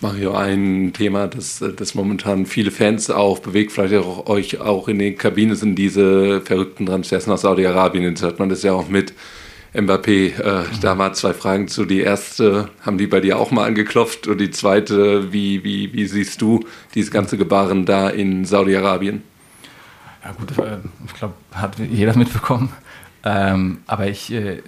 Mario, 0.00 0.34
ein 0.34 0.92
Thema, 0.92 1.26
das, 1.26 1.64
das 1.76 1.94
momentan 1.94 2.46
viele 2.46 2.70
Fans 2.70 3.10
auch 3.10 3.38
bewegt, 3.38 3.72
vielleicht 3.72 3.94
auch 3.94 4.26
euch 4.26 4.60
auch 4.60 4.88
in 4.88 4.98
den 4.98 5.16
Kabinen, 5.16 5.56
sind 5.56 5.76
diese 5.76 6.42
verrückten 6.42 6.86
Transfers 6.86 7.26
nach 7.26 7.38
Saudi-Arabien. 7.38 8.04
Jetzt 8.04 8.22
hört 8.22 8.38
man 8.38 8.48
das 8.48 8.62
ja 8.62 8.72
auch 8.72 8.88
mit 8.88 9.14
Mbappé, 9.74 10.38
äh, 10.38 10.64
da 10.80 10.94
mal 10.94 11.14
zwei 11.14 11.32
Fragen 11.32 11.68
zu. 11.68 11.84
Die 11.86 12.00
erste, 12.00 12.68
haben 12.82 12.98
die 12.98 13.06
bei 13.06 13.20
dir 13.20 13.38
auch 13.38 13.50
mal 13.50 13.64
angeklopft? 13.64 14.26
Und 14.26 14.38
die 14.38 14.50
zweite, 14.50 15.32
wie, 15.32 15.64
wie, 15.64 15.92
wie 15.92 16.06
siehst 16.06 16.40
du 16.40 16.64
dieses 16.94 17.10
ganze 17.10 17.36
Gebaren 17.36 17.84
da 17.84 18.08
in 18.08 18.44
Saudi-Arabien? 18.44 19.22
Ja 20.24 20.32
gut, 20.32 20.58
äh, 20.58 20.78
ich 21.06 21.14
glaube, 21.14 21.34
hat 21.52 21.78
jeder 21.78 22.16
mitbekommen. 22.16 22.70
Ähm, 23.26 23.78
aber 23.88 24.06
ich, 24.06 24.32
äh, 24.32 24.62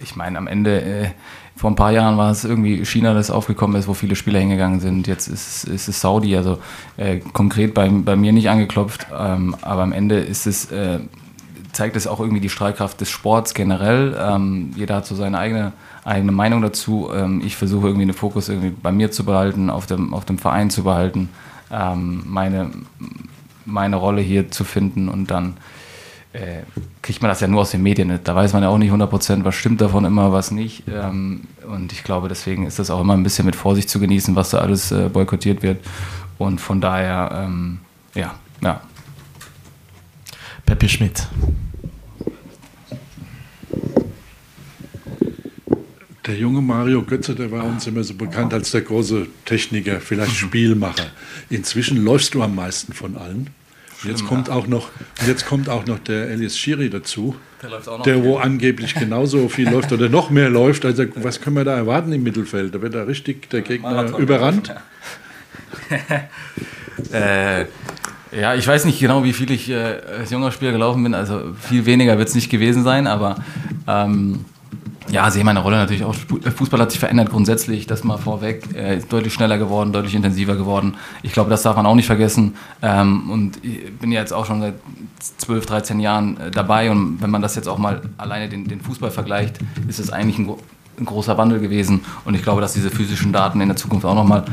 ich 0.00 0.14
meine, 0.14 0.38
am 0.38 0.46
Ende, 0.46 0.80
äh, 0.80 1.08
vor 1.56 1.70
ein 1.70 1.74
paar 1.74 1.90
Jahren 1.90 2.16
war 2.16 2.30
es 2.30 2.44
irgendwie 2.44 2.84
China, 2.84 3.12
das 3.12 3.28
aufgekommen 3.28 3.76
ist, 3.76 3.88
wo 3.88 3.94
viele 3.94 4.14
Spieler 4.14 4.38
hingegangen 4.38 4.78
sind. 4.78 5.08
Jetzt 5.08 5.26
ist, 5.26 5.64
ist 5.64 5.88
es 5.88 6.00
Saudi, 6.00 6.36
also 6.36 6.58
äh, 6.96 7.18
konkret 7.18 7.74
bei, 7.74 7.88
bei 7.88 8.14
mir 8.14 8.32
nicht 8.32 8.48
angeklopft, 8.48 9.08
ähm, 9.16 9.56
aber 9.62 9.82
am 9.82 9.92
Ende 9.92 10.20
ist 10.20 10.46
es, 10.46 10.70
äh, 10.70 11.00
zeigt 11.72 11.96
es 11.96 12.06
auch 12.06 12.20
irgendwie 12.20 12.40
die 12.40 12.48
Strahlkraft 12.48 13.00
des 13.00 13.10
Sports 13.10 13.52
generell. 13.52 14.16
Ähm, 14.16 14.70
jeder 14.76 14.96
hat 14.96 15.06
so 15.06 15.16
seine 15.16 15.38
eigene, 15.38 15.72
eigene 16.04 16.30
Meinung 16.30 16.62
dazu. 16.62 17.10
Ähm, 17.12 17.42
ich 17.44 17.56
versuche 17.56 17.88
irgendwie 17.88 18.06
den 18.06 18.14
Fokus 18.14 18.48
irgendwie 18.48 18.70
bei 18.70 18.92
mir 18.92 19.10
zu 19.10 19.24
behalten, 19.24 19.70
auf 19.70 19.86
dem, 19.86 20.14
auf 20.14 20.24
dem 20.24 20.38
Verein 20.38 20.70
zu 20.70 20.84
behalten, 20.84 21.30
ähm, 21.72 22.22
meine, 22.26 22.70
meine 23.64 23.96
Rolle 23.96 24.20
hier 24.20 24.52
zu 24.52 24.62
finden 24.62 25.08
und 25.08 25.32
dann 25.32 25.56
äh, 26.34 26.62
kriegt 27.00 27.22
man 27.22 27.28
das 27.28 27.40
ja 27.40 27.46
nur 27.46 27.60
aus 27.60 27.70
den 27.70 27.82
Medien. 27.82 28.18
Da 28.24 28.34
weiß 28.34 28.52
man 28.52 28.62
ja 28.62 28.68
auch 28.68 28.78
nicht 28.78 28.90
100%, 28.90 29.44
was 29.44 29.54
stimmt 29.54 29.80
davon 29.80 30.04
immer, 30.04 30.32
was 30.32 30.50
nicht. 30.50 30.82
Ähm, 30.92 31.42
und 31.66 31.92
ich 31.92 32.02
glaube, 32.02 32.28
deswegen 32.28 32.66
ist 32.66 32.80
das 32.80 32.90
auch 32.90 33.00
immer 33.00 33.14
ein 33.14 33.22
bisschen 33.22 33.46
mit 33.46 33.54
Vorsicht 33.54 33.88
zu 33.88 34.00
genießen, 34.00 34.34
was 34.34 34.50
da 34.50 34.58
alles 34.58 34.90
äh, 34.90 35.08
boykottiert 35.08 35.62
wird. 35.62 35.78
Und 36.36 36.60
von 36.60 36.80
daher, 36.80 37.44
ähm, 37.46 37.78
ja, 38.14 38.34
ja. 38.60 38.80
Peppi 40.66 40.88
Schmidt. 40.88 41.28
Der 46.26 46.36
junge 46.36 46.62
Mario 46.62 47.02
Götze, 47.02 47.34
der 47.34 47.52
war 47.52 47.64
uns 47.64 47.86
immer 47.86 48.02
so 48.02 48.14
bekannt 48.14 48.54
als 48.54 48.72
der 48.72 48.80
große 48.80 49.26
Techniker, 49.44 50.00
vielleicht 50.00 50.34
Spielmacher. 50.34 51.06
Inzwischen 51.50 52.02
läufst 52.02 52.34
du 52.34 52.42
am 52.42 52.56
meisten 52.56 52.92
von 52.92 53.16
allen. 53.16 53.50
Jetzt 54.04 54.26
kommt, 54.26 54.50
auch 54.50 54.66
noch, 54.66 54.90
jetzt 55.26 55.46
kommt 55.46 55.68
auch 55.68 55.86
noch 55.86 55.98
der 55.98 56.30
Elias 56.30 56.58
Schiri 56.58 56.90
dazu, 56.90 57.36
der, 57.62 58.02
der 58.04 58.24
wo 58.24 58.36
angeblich 58.36 58.94
genauso 58.98 59.48
viel 59.48 59.70
läuft 59.70 59.92
oder 59.92 60.08
noch 60.08 60.30
mehr 60.30 60.50
läuft. 60.50 60.84
Also 60.84 61.04
was 61.16 61.40
können 61.40 61.56
wir 61.56 61.64
da 61.64 61.76
erwarten 61.76 62.12
im 62.12 62.22
Mittelfeld? 62.22 62.74
Da 62.74 62.82
wird 62.82 62.94
da 62.94 63.04
richtig 63.04 63.48
der 63.50 63.62
Gegner 63.62 63.90
Marathon 63.90 64.20
überrannt. 64.20 64.74
äh, 67.12 67.66
ja, 68.32 68.54
ich 68.54 68.66
weiß 68.66 68.84
nicht 68.84 68.98
genau, 68.98 69.24
wie 69.24 69.32
viel 69.32 69.50
ich 69.50 69.70
äh, 69.70 70.00
als 70.18 70.30
junger 70.30 70.50
Spieler 70.50 70.72
gelaufen 70.72 71.02
bin. 71.02 71.14
Also 71.14 71.54
viel 71.60 71.86
weniger 71.86 72.18
wird 72.18 72.28
es 72.28 72.34
nicht 72.34 72.50
gewesen 72.50 72.82
sein, 72.82 73.06
aber 73.06 73.36
ähm, 73.86 74.44
ja, 75.08 75.30
sehe 75.30 75.44
meine 75.44 75.60
Rolle 75.60 75.76
natürlich 75.76 76.04
auch. 76.04 76.14
Fußball 76.14 76.80
hat 76.80 76.90
sich 76.90 77.00
verändert 77.00 77.30
grundsätzlich, 77.30 77.86
das 77.86 78.04
mal 78.04 78.16
vorweg. 78.16 78.68
Er 78.74 78.96
ist 78.96 79.12
deutlich 79.12 79.34
schneller 79.34 79.58
geworden, 79.58 79.92
deutlich 79.92 80.14
intensiver 80.14 80.56
geworden. 80.56 80.94
Ich 81.22 81.32
glaube, 81.32 81.50
das 81.50 81.62
darf 81.62 81.76
man 81.76 81.84
auch 81.86 81.94
nicht 81.94 82.06
vergessen. 82.06 82.54
Ähm, 82.82 83.30
und 83.30 83.62
ich 83.62 83.92
bin 83.98 84.12
ja 84.12 84.20
jetzt 84.20 84.32
auch 84.32 84.46
schon 84.46 84.60
seit 84.60 84.74
12, 85.38 85.66
13 85.66 86.00
Jahren 86.00 86.40
äh, 86.40 86.50
dabei. 86.50 86.90
Und 86.90 87.20
wenn 87.20 87.30
man 87.30 87.42
das 87.42 87.54
jetzt 87.54 87.68
auch 87.68 87.78
mal 87.78 88.00
alleine 88.16 88.48
den, 88.48 88.66
den 88.66 88.80
Fußball 88.80 89.10
vergleicht, 89.10 89.58
ist 89.88 89.98
es 89.98 90.10
eigentlich 90.10 90.38
ein, 90.38 90.50
ein, 90.98 91.04
großer 91.04 91.36
Wandel 91.36 91.60
gewesen. 91.60 92.00
Und 92.24 92.34
ich 92.34 92.42
glaube, 92.42 92.62
dass 92.62 92.72
diese 92.72 92.90
physischen 92.90 93.32
Daten 93.32 93.60
in 93.60 93.68
der 93.68 93.76
Zukunft 93.76 94.06
auch 94.06 94.14
nochmal 94.14 94.44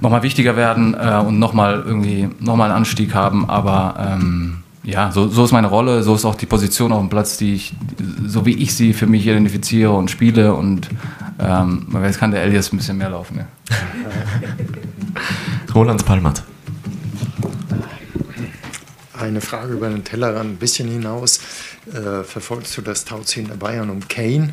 noch 0.00 0.10
mal 0.10 0.22
wichtiger 0.22 0.56
werden 0.56 0.94
äh, 0.94 1.22
und 1.26 1.38
nochmal 1.38 1.82
irgendwie 1.84 2.30
nochmal 2.40 2.70
einen 2.70 2.78
Anstieg 2.78 3.14
haben. 3.14 3.48
Aber 3.50 3.94
ähm, 3.98 4.62
ja, 4.86 5.10
so, 5.10 5.28
so 5.28 5.44
ist 5.44 5.52
meine 5.52 5.66
Rolle, 5.66 6.04
so 6.04 6.14
ist 6.14 6.24
auch 6.24 6.36
die 6.36 6.46
Position 6.46 6.92
auf 6.92 7.00
dem 7.00 7.10
Platz, 7.10 7.36
die 7.36 7.54
ich, 7.54 7.74
so 8.24 8.46
wie 8.46 8.54
ich 8.54 8.74
sie 8.74 8.92
für 8.92 9.06
mich 9.06 9.26
identifiziere 9.26 9.90
und 9.90 10.12
spiele. 10.12 10.54
Und 10.54 10.88
ähm, 11.40 11.88
jetzt 12.04 12.18
kann 12.18 12.30
der 12.30 12.44
Elias 12.44 12.72
ein 12.72 12.76
bisschen 12.76 12.96
mehr 12.96 13.10
laufen. 13.10 13.38
Ja. 13.38 13.74
Roland 15.74 16.06
Palmert. 16.06 16.44
Eine 19.18 19.40
Frage 19.40 19.72
über 19.72 19.88
den 19.88 20.04
Tellerrand 20.04 20.52
ein 20.52 20.56
bisschen 20.56 20.88
hinaus. 20.88 21.40
Äh, 21.92 22.22
verfolgst 22.22 22.76
du 22.76 22.82
das 22.82 23.04
Tauziehen 23.04 23.48
der 23.48 23.56
Bayern 23.56 23.90
um 23.90 24.06
Kane? 24.06 24.52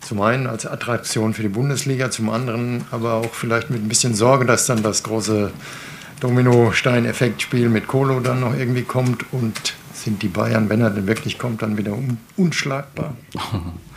Zum 0.00 0.22
einen 0.22 0.46
als 0.46 0.64
Attraktion 0.64 1.34
für 1.34 1.42
die 1.42 1.48
Bundesliga, 1.48 2.10
zum 2.10 2.30
anderen 2.30 2.84
aber 2.90 3.14
auch 3.14 3.34
vielleicht 3.34 3.68
mit 3.68 3.82
ein 3.82 3.88
bisschen 3.88 4.14
Sorge, 4.14 4.46
dass 4.46 4.64
dann 4.64 4.82
das 4.82 5.02
große 5.02 5.50
Domino-Stein-Effekt-Spiel 6.20 7.68
mit 7.68 7.86
Kolo 7.88 8.20
dann 8.20 8.40
noch 8.40 8.56
irgendwie 8.56 8.82
kommt 8.82 9.32
und 9.32 9.74
sind 9.92 10.22
die 10.22 10.28
Bayern, 10.28 10.68
wenn 10.68 10.80
er 10.80 10.90
denn 10.90 11.06
wirklich 11.06 11.38
kommt, 11.38 11.62
dann 11.62 11.76
wieder 11.76 11.92
un 11.92 12.18
unschlagbar? 12.36 13.16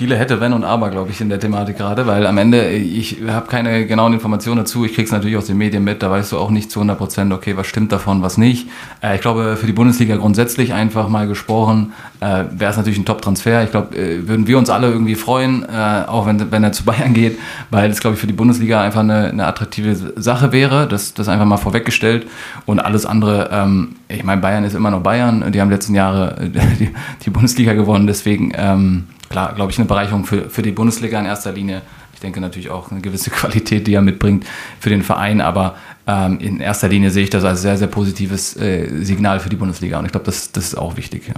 viele 0.00 0.16
hätte, 0.16 0.40
wenn 0.40 0.54
und 0.54 0.64
aber, 0.64 0.88
glaube 0.88 1.10
ich, 1.10 1.20
in 1.20 1.28
der 1.28 1.38
Thematik 1.38 1.76
gerade, 1.76 2.06
weil 2.06 2.26
am 2.26 2.38
Ende, 2.38 2.70
ich 2.70 3.18
habe 3.28 3.48
keine 3.48 3.84
genauen 3.84 4.14
Informationen 4.14 4.56
dazu. 4.56 4.86
Ich 4.86 4.94
kriege 4.94 5.04
es 5.04 5.12
natürlich 5.12 5.36
aus 5.36 5.44
den 5.44 5.58
Medien 5.58 5.84
mit, 5.84 6.02
da 6.02 6.10
weißt 6.10 6.32
du 6.32 6.38
auch 6.38 6.50
nicht 6.50 6.70
zu 6.70 6.80
100 6.80 6.96
Prozent, 6.96 7.34
okay, 7.34 7.54
was 7.58 7.66
stimmt 7.66 7.92
davon, 7.92 8.22
was 8.22 8.38
nicht. 8.38 8.66
Äh, 9.02 9.16
ich 9.16 9.20
glaube, 9.20 9.58
für 9.60 9.66
die 9.66 9.74
Bundesliga 9.74 10.16
grundsätzlich 10.16 10.72
einfach 10.72 11.10
mal 11.10 11.28
gesprochen, 11.28 11.92
äh, 12.20 12.44
wäre 12.50 12.70
es 12.70 12.78
natürlich 12.78 12.98
ein 12.98 13.04
Top-Transfer. 13.04 13.62
Ich 13.62 13.72
glaube, 13.72 13.94
äh, 13.94 14.26
würden 14.26 14.46
wir 14.46 14.56
uns 14.56 14.70
alle 14.70 14.90
irgendwie 14.90 15.16
freuen, 15.16 15.64
äh, 15.64 16.06
auch 16.06 16.24
wenn, 16.24 16.50
wenn 16.50 16.64
er 16.64 16.72
zu 16.72 16.86
Bayern 16.86 17.12
geht, 17.12 17.38
weil 17.68 17.90
es, 17.90 18.00
glaube 18.00 18.14
ich, 18.14 18.20
für 18.22 18.26
die 18.26 18.32
Bundesliga 18.32 18.80
einfach 18.80 19.00
eine, 19.00 19.26
eine 19.26 19.46
attraktive 19.46 20.14
Sache 20.16 20.50
wäre. 20.50 20.88
Das, 20.88 21.12
das 21.12 21.28
einfach 21.28 21.44
mal 21.44 21.58
vorweggestellt. 21.58 22.26
Und 22.64 22.80
alles 22.80 23.04
andere, 23.04 23.50
ähm, 23.52 23.96
ich 24.08 24.24
meine, 24.24 24.40
Bayern 24.40 24.64
ist 24.64 24.74
immer 24.74 24.90
noch 24.90 25.02
Bayern. 25.02 25.52
Die 25.52 25.60
haben 25.60 25.68
letzten 25.68 25.94
Jahre 25.94 26.36
die, 26.80 26.88
die 27.22 27.28
Bundesliga 27.30 27.74
gewonnen, 27.74 28.06
deswegen. 28.06 28.52
Ähm, 28.56 29.04
klar, 29.30 29.54
glaube 29.54 29.70
ich, 29.70 29.78
eine 29.78 29.86
Bereicherung 29.86 30.24
für, 30.26 30.50
für 30.50 30.60
die 30.60 30.72
Bundesliga 30.72 31.18
in 31.18 31.24
erster 31.24 31.52
Linie. 31.52 31.82
Ich 32.12 32.20
denke 32.20 32.40
natürlich 32.40 32.68
auch 32.68 32.90
eine 32.90 33.00
gewisse 33.00 33.30
Qualität, 33.30 33.86
die 33.86 33.94
er 33.94 34.02
mitbringt 34.02 34.44
für 34.80 34.90
den 34.90 35.02
Verein, 35.02 35.40
aber 35.40 35.76
ähm, 36.06 36.38
in 36.40 36.60
erster 36.60 36.88
Linie 36.88 37.10
sehe 37.10 37.24
ich 37.24 37.30
das 37.30 37.44
als 37.44 37.62
sehr, 37.62 37.78
sehr 37.78 37.86
positives 37.86 38.56
äh, 38.56 38.88
Signal 39.02 39.40
für 39.40 39.48
die 39.48 39.56
Bundesliga 39.56 39.98
und 39.98 40.06
ich 40.06 40.12
glaube, 40.12 40.26
das, 40.26 40.52
das 40.52 40.64
ist 40.64 40.74
auch 40.74 40.96
wichtig. 40.96 41.28
Ja. 41.28 41.34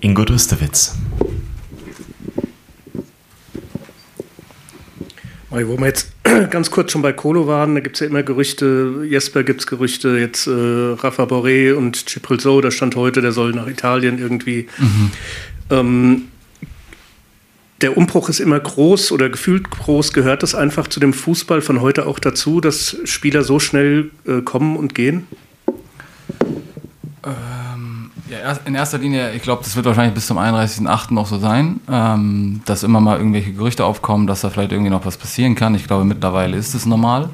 Ingo 0.00 0.24
Dustewitz. 0.24 0.96
Wo 5.50 5.78
wir 5.78 5.86
jetzt 5.86 6.12
ganz 6.50 6.72
kurz 6.72 6.90
schon 6.90 7.02
bei 7.02 7.12
Kolo 7.12 7.46
waren, 7.46 7.76
da 7.76 7.80
gibt 7.80 7.94
es 7.94 8.00
ja 8.00 8.08
immer 8.08 8.24
Gerüchte, 8.24 9.04
Jesper 9.08 9.44
gibt 9.44 9.60
es 9.60 9.68
Gerüchte, 9.68 10.18
jetzt 10.18 10.48
äh, 10.48 10.50
Rafa 10.50 11.22
Boré 11.22 11.74
und 11.74 12.08
Cipril 12.08 12.38
da 12.60 12.72
stand 12.72 12.96
heute, 12.96 13.22
der 13.22 13.30
soll 13.30 13.52
nach 13.52 13.68
Italien 13.68 14.18
irgendwie. 14.18 14.66
Mhm. 14.78 15.10
Ähm, 15.70 16.22
der 17.84 17.98
Umbruch 17.98 18.30
ist 18.30 18.40
immer 18.40 18.58
groß 18.58 19.12
oder 19.12 19.28
gefühlt 19.28 19.68
groß. 19.68 20.14
Gehört 20.14 20.42
das 20.42 20.54
einfach 20.54 20.88
zu 20.88 21.00
dem 21.00 21.12
Fußball 21.12 21.60
von 21.60 21.82
heute 21.82 22.06
auch 22.06 22.18
dazu, 22.18 22.62
dass 22.62 22.96
Spieler 23.04 23.44
so 23.44 23.58
schnell 23.58 24.10
äh, 24.26 24.40
kommen 24.40 24.78
und 24.78 24.94
gehen? 24.94 25.26
Ähm, 27.22 28.10
ja, 28.30 28.58
in 28.64 28.74
erster 28.74 28.96
Linie, 28.96 29.34
ich 29.34 29.42
glaube, 29.42 29.62
das 29.62 29.76
wird 29.76 29.84
wahrscheinlich 29.84 30.14
bis 30.14 30.26
zum 30.26 30.38
31.08. 30.38 31.12
noch 31.12 31.26
so 31.26 31.38
sein, 31.38 31.80
ähm, 31.90 32.62
dass 32.64 32.84
immer 32.84 33.00
mal 33.00 33.18
irgendwelche 33.18 33.52
Gerüchte 33.52 33.84
aufkommen, 33.84 34.26
dass 34.26 34.40
da 34.40 34.48
vielleicht 34.48 34.72
irgendwie 34.72 34.90
noch 34.90 35.04
was 35.04 35.18
passieren 35.18 35.54
kann. 35.54 35.74
Ich 35.74 35.86
glaube, 35.86 36.06
mittlerweile 36.06 36.56
ist 36.56 36.74
es 36.74 36.86
normal. 36.86 37.28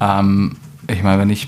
Ähm, 0.00 0.56
ich 0.88 1.04
meine, 1.04 1.20
wenn 1.20 1.30
ich 1.30 1.46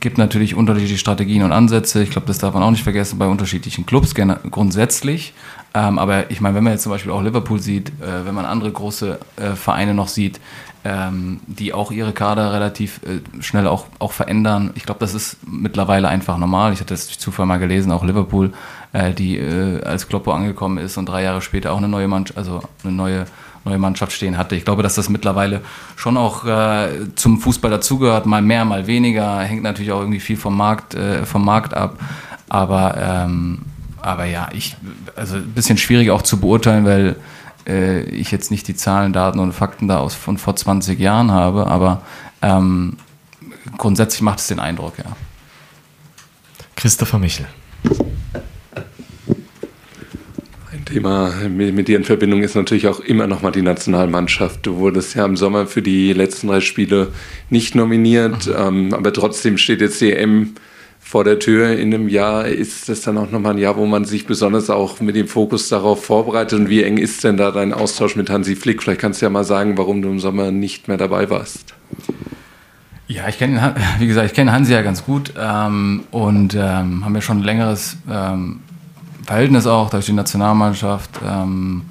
gibt 0.00 0.16
natürlich 0.16 0.54
unterschiedliche 0.54 0.98
Strategien 0.98 1.42
und 1.42 1.52
Ansätze. 1.52 2.02
Ich 2.02 2.10
glaube, 2.10 2.26
das 2.26 2.38
darf 2.38 2.54
man 2.54 2.62
auch 2.62 2.70
nicht 2.70 2.82
vergessen 2.82 3.18
bei 3.18 3.26
unterschiedlichen 3.26 3.84
Clubs 3.84 4.14
grundsätzlich. 4.14 5.34
Ähm, 5.72 5.98
aber 5.98 6.30
ich 6.30 6.40
meine, 6.40 6.56
wenn 6.56 6.64
man 6.64 6.72
jetzt 6.72 6.82
zum 6.82 6.90
Beispiel 6.90 7.12
auch 7.12 7.22
Liverpool 7.22 7.60
sieht, 7.60 7.90
äh, 8.00 8.24
wenn 8.24 8.34
man 8.34 8.44
andere 8.44 8.72
große 8.72 9.18
äh, 9.36 9.50
Vereine 9.52 9.94
noch 9.94 10.08
sieht, 10.08 10.40
ähm, 10.82 11.40
die 11.46 11.72
auch 11.72 11.92
ihre 11.92 12.12
Kader 12.12 12.52
relativ 12.52 13.00
äh, 13.04 13.42
schnell 13.42 13.66
auch, 13.66 13.86
auch 13.98 14.12
verändern, 14.12 14.70
ich 14.74 14.84
glaube, 14.84 15.00
das 15.00 15.14
ist 15.14 15.36
mittlerweile 15.46 16.08
einfach 16.08 16.38
normal. 16.38 16.72
Ich 16.72 16.80
hatte 16.80 16.94
das 16.94 17.06
durch 17.06 17.18
Zufall 17.18 17.46
mal 17.46 17.58
gelesen, 17.58 17.92
auch 17.92 18.02
Liverpool, 18.02 18.52
äh, 18.92 19.12
die 19.12 19.38
äh, 19.38 19.82
als 19.84 20.08
Kloppo 20.08 20.32
angekommen 20.32 20.78
ist 20.78 20.96
und 20.96 21.06
drei 21.06 21.22
Jahre 21.22 21.42
später 21.42 21.72
auch 21.72 21.78
eine 21.78 21.88
neue 21.88 22.08
Mannschaft, 22.08 22.38
also 22.38 22.62
eine 22.82 22.92
neue 22.92 23.26
neue 23.64 23.78
Mannschaft 23.78 24.12
stehen 24.12 24.38
hatte. 24.38 24.56
Ich 24.56 24.64
glaube, 24.64 24.82
dass 24.82 24.94
das 24.94 25.08
mittlerweile 25.08 25.60
schon 25.96 26.16
auch 26.16 26.46
äh, 26.46 27.14
zum 27.14 27.38
Fußball 27.38 27.70
dazugehört, 27.70 28.26
mal 28.26 28.42
mehr, 28.42 28.64
mal 28.64 28.86
weniger, 28.86 29.40
hängt 29.40 29.62
natürlich 29.62 29.92
auch 29.92 30.00
irgendwie 30.00 30.20
viel 30.20 30.36
vom 30.36 30.56
Markt, 30.56 30.94
äh, 30.94 31.26
vom 31.26 31.44
Markt 31.44 31.74
ab. 31.74 31.98
Aber 32.48 32.96
ähm, 32.96 33.58
aber 34.02 34.24
ja, 34.24 34.48
ich, 34.52 34.76
also 35.16 35.36
ein 35.36 35.52
bisschen 35.52 35.78
schwierig 35.78 36.10
auch 36.10 36.22
zu 36.22 36.40
beurteilen, 36.40 36.84
weil 36.84 37.16
äh, 37.66 38.02
ich 38.02 38.30
jetzt 38.30 38.50
nicht 38.50 38.68
die 38.68 38.74
Zahlen, 38.74 39.12
Daten 39.12 39.38
und 39.38 39.52
Fakten 39.52 39.88
da 39.88 39.98
aus 39.98 40.14
von 40.14 40.38
vor 40.38 40.56
20 40.56 40.98
Jahren 40.98 41.30
habe, 41.30 41.66
aber 41.66 42.02
ähm, 42.42 42.96
grundsätzlich 43.76 44.22
macht 44.22 44.38
es 44.38 44.48
den 44.48 44.60
Eindruck, 44.60 44.94
ja. 44.98 45.16
Christopher 46.76 47.18
Michel. 47.18 47.46
Ein 50.72 50.84
Thema 50.86 51.30
mit, 51.48 51.74
mit 51.74 51.88
dir 51.88 51.98
in 51.98 52.04
Verbindung 52.04 52.42
ist 52.42 52.54
natürlich 52.54 52.86
auch 52.86 53.00
immer 53.00 53.26
noch 53.26 53.42
mal 53.42 53.50
die 53.50 53.60
Nationalmannschaft. 53.60 54.64
Du 54.64 54.76
wurdest 54.76 55.14
ja 55.14 55.26
im 55.26 55.36
Sommer 55.36 55.66
für 55.66 55.82
die 55.82 56.14
letzten 56.14 56.48
drei 56.48 56.60
Spiele 56.60 57.12
nicht 57.50 57.74
nominiert, 57.74 58.46
mhm. 58.46 58.54
ähm, 58.56 58.94
aber 58.94 59.12
trotzdem 59.12 59.58
steht 59.58 59.82
jetzt 59.82 60.00
die 60.00 60.12
EM 60.12 60.54
vor 61.10 61.24
der 61.24 61.40
Tür 61.40 61.76
in 61.76 61.92
einem 61.92 62.08
Jahr 62.08 62.46
ist 62.46 62.88
das 62.88 63.00
dann 63.00 63.18
auch 63.18 63.32
nochmal 63.32 63.54
ein 63.54 63.58
Jahr, 63.58 63.76
wo 63.76 63.84
man 63.84 64.04
sich 64.04 64.26
besonders 64.26 64.70
auch 64.70 65.00
mit 65.00 65.16
dem 65.16 65.26
Fokus 65.26 65.68
darauf 65.68 66.04
vorbereitet. 66.04 66.56
Und 66.56 66.68
wie 66.68 66.84
eng 66.84 66.98
ist 66.98 67.24
denn 67.24 67.36
da 67.36 67.50
dein 67.50 67.72
Austausch 67.72 68.14
mit 68.14 68.30
Hansi 68.30 68.54
Flick? 68.54 68.80
Vielleicht 68.80 69.00
kannst 69.00 69.20
du 69.20 69.26
ja 69.26 69.30
mal 69.30 69.42
sagen, 69.42 69.76
warum 69.76 70.02
du 70.02 70.08
im 70.08 70.20
Sommer 70.20 70.52
nicht 70.52 70.86
mehr 70.86 70.98
dabei 70.98 71.28
warst. 71.28 71.74
Ja, 73.08 73.26
ich 73.26 73.38
kenne, 73.38 73.74
wie 73.98 74.06
gesagt, 74.06 74.26
ich 74.26 74.34
kenne 74.34 74.52
Hansi 74.52 74.72
ja 74.72 74.82
ganz 74.82 75.04
gut 75.04 75.34
ähm, 75.36 76.04
und 76.12 76.54
ähm, 76.54 77.04
haben 77.04 77.14
ja 77.16 77.20
schon 77.20 77.38
ein 77.38 77.42
längeres 77.42 77.96
ähm, 78.08 78.60
Verhältnis 79.26 79.66
auch 79.66 79.90
durch 79.90 80.06
die 80.06 80.12
Nationalmannschaft. 80.12 81.10
Ähm, 81.28 81.82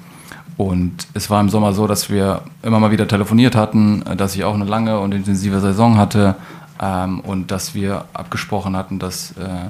und 0.56 1.06
es 1.12 1.28
war 1.28 1.42
im 1.42 1.50
Sommer 1.50 1.74
so, 1.74 1.86
dass 1.86 2.08
wir 2.08 2.40
immer 2.62 2.80
mal 2.80 2.90
wieder 2.90 3.06
telefoniert 3.06 3.54
hatten, 3.54 4.02
dass 4.16 4.34
ich 4.34 4.44
auch 4.44 4.54
eine 4.54 4.64
lange 4.64 4.98
und 4.98 5.12
intensive 5.12 5.60
Saison 5.60 5.98
hatte 5.98 6.36
ähm, 6.80 7.20
und 7.20 7.50
dass 7.50 7.74
wir 7.74 8.06
abgesprochen 8.12 8.76
hatten, 8.76 8.98
dass 8.98 9.32
äh, 9.32 9.68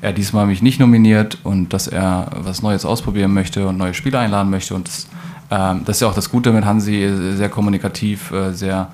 er 0.00 0.12
diesmal 0.12 0.46
mich 0.46 0.62
nicht 0.62 0.80
nominiert 0.80 1.38
und 1.44 1.72
dass 1.72 1.88
er 1.88 2.30
was 2.36 2.62
Neues 2.62 2.84
ausprobieren 2.84 3.32
möchte 3.32 3.66
und 3.66 3.76
neue 3.76 3.94
Spieler 3.94 4.20
einladen 4.20 4.50
möchte. 4.50 4.74
Und 4.74 4.88
das, 4.88 5.06
ähm, 5.50 5.82
das 5.84 5.96
ist 5.96 6.00
ja 6.00 6.08
auch 6.08 6.14
das 6.14 6.30
Gute 6.30 6.52
mit 6.52 6.64
Hansi, 6.64 7.10
sehr 7.34 7.48
kommunikativ, 7.48 8.30
äh, 8.30 8.52
sehr, 8.52 8.88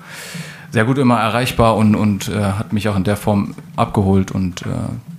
sehr 0.71 0.85
gut 0.85 0.97
immer 0.97 1.19
erreichbar 1.19 1.75
und, 1.75 1.95
und 1.95 2.29
äh, 2.29 2.41
hat 2.41 2.73
mich 2.73 2.89
auch 2.89 2.95
in 2.95 3.03
der 3.03 3.17
Form 3.17 3.55
abgeholt. 3.75 4.31
Und 4.31 4.63
äh, 4.63 4.69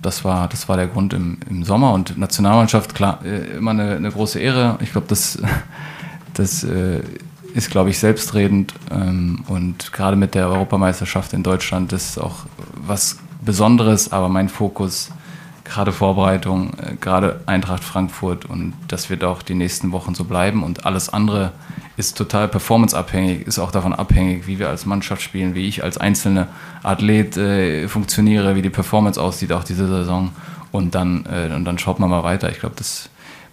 das, 0.01 0.23
war, 0.25 0.47
das 0.47 0.67
war 0.67 0.77
der 0.77 0.87
Grund 0.87 1.13
im, 1.13 1.37
im 1.49 1.63
Sommer. 1.63 1.93
Und 1.93 2.17
Nationalmannschaft, 2.17 2.93
klar, 2.95 3.19
äh, 3.25 3.57
immer 3.57 3.71
eine, 3.71 3.95
eine 3.95 4.11
große 4.11 4.39
Ehre. 4.39 4.77
Ich 4.81 4.91
glaube, 4.91 5.07
das, 5.07 5.41
das 6.33 6.63
äh, 6.63 7.01
ist, 7.57 7.71
glaube 7.71 7.89
ich, 7.89 7.97
selbstredend. 7.97 8.73
Ähm, 8.91 9.43
und 9.47 9.91
gerade 9.91 10.15
mit 10.15 10.35
der 10.35 10.47
Europameisterschaft 10.47 11.33
in 11.33 11.43
Deutschland 11.43 11.91
ist 11.91 12.19
auch 12.19 12.45
was 12.75 13.17
Besonderes, 13.43 14.11
aber 14.11 14.29
mein 14.29 14.47
Fokus 14.47 15.09
gerade 15.63 15.91
Vorbereitung, 15.91 16.73
äh, 16.79 16.95
gerade 17.01 17.41
Eintracht 17.47 17.83
Frankfurt 17.83 18.45
und 18.45 18.73
das 18.87 19.09
wird 19.09 19.23
auch 19.23 19.41
die 19.41 19.55
nächsten 19.55 19.91
Wochen 19.91 20.15
so 20.15 20.23
bleiben 20.23 20.63
und 20.63 20.85
alles 20.85 21.09
andere 21.09 21.51
ist 21.97 22.15
total 22.15 22.47
performanceabhängig, 22.47 23.47
ist 23.47 23.57
auch 23.57 23.71
davon 23.71 23.93
abhängig, 23.93 24.45
wie 24.45 24.59
wir 24.59 24.69
als 24.69 24.85
Mannschaft 24.85 25.23
spielen, 25.23 25.55
wie 25.55 25.67
ich 25.67 25.83
als 25.83 25.97
einzelner 25.97 26.47
Athlet 26.83 27.37
äh, 27.37 27.87
funktioniere, 27.87 28.55
wie 28.55 28.61
die 28.61 28.69
Performance 28.69 29.21
aussieht 29.21 29.51
auch 29.51 29.63
diese 29.63 29.87
Saison 29.87 30.31
und 30.71 30.93
dann, 30.93 31.25
äh, 31.25 31.53
und 31.53 31.65
dann 31.65 31.79
schaut 31.79 31.99
man 31.99 32.09
mal 32.09 32.23
weiter. 32.23 32.51
Ich 32.51 32.59
glaube, 32.59 32.75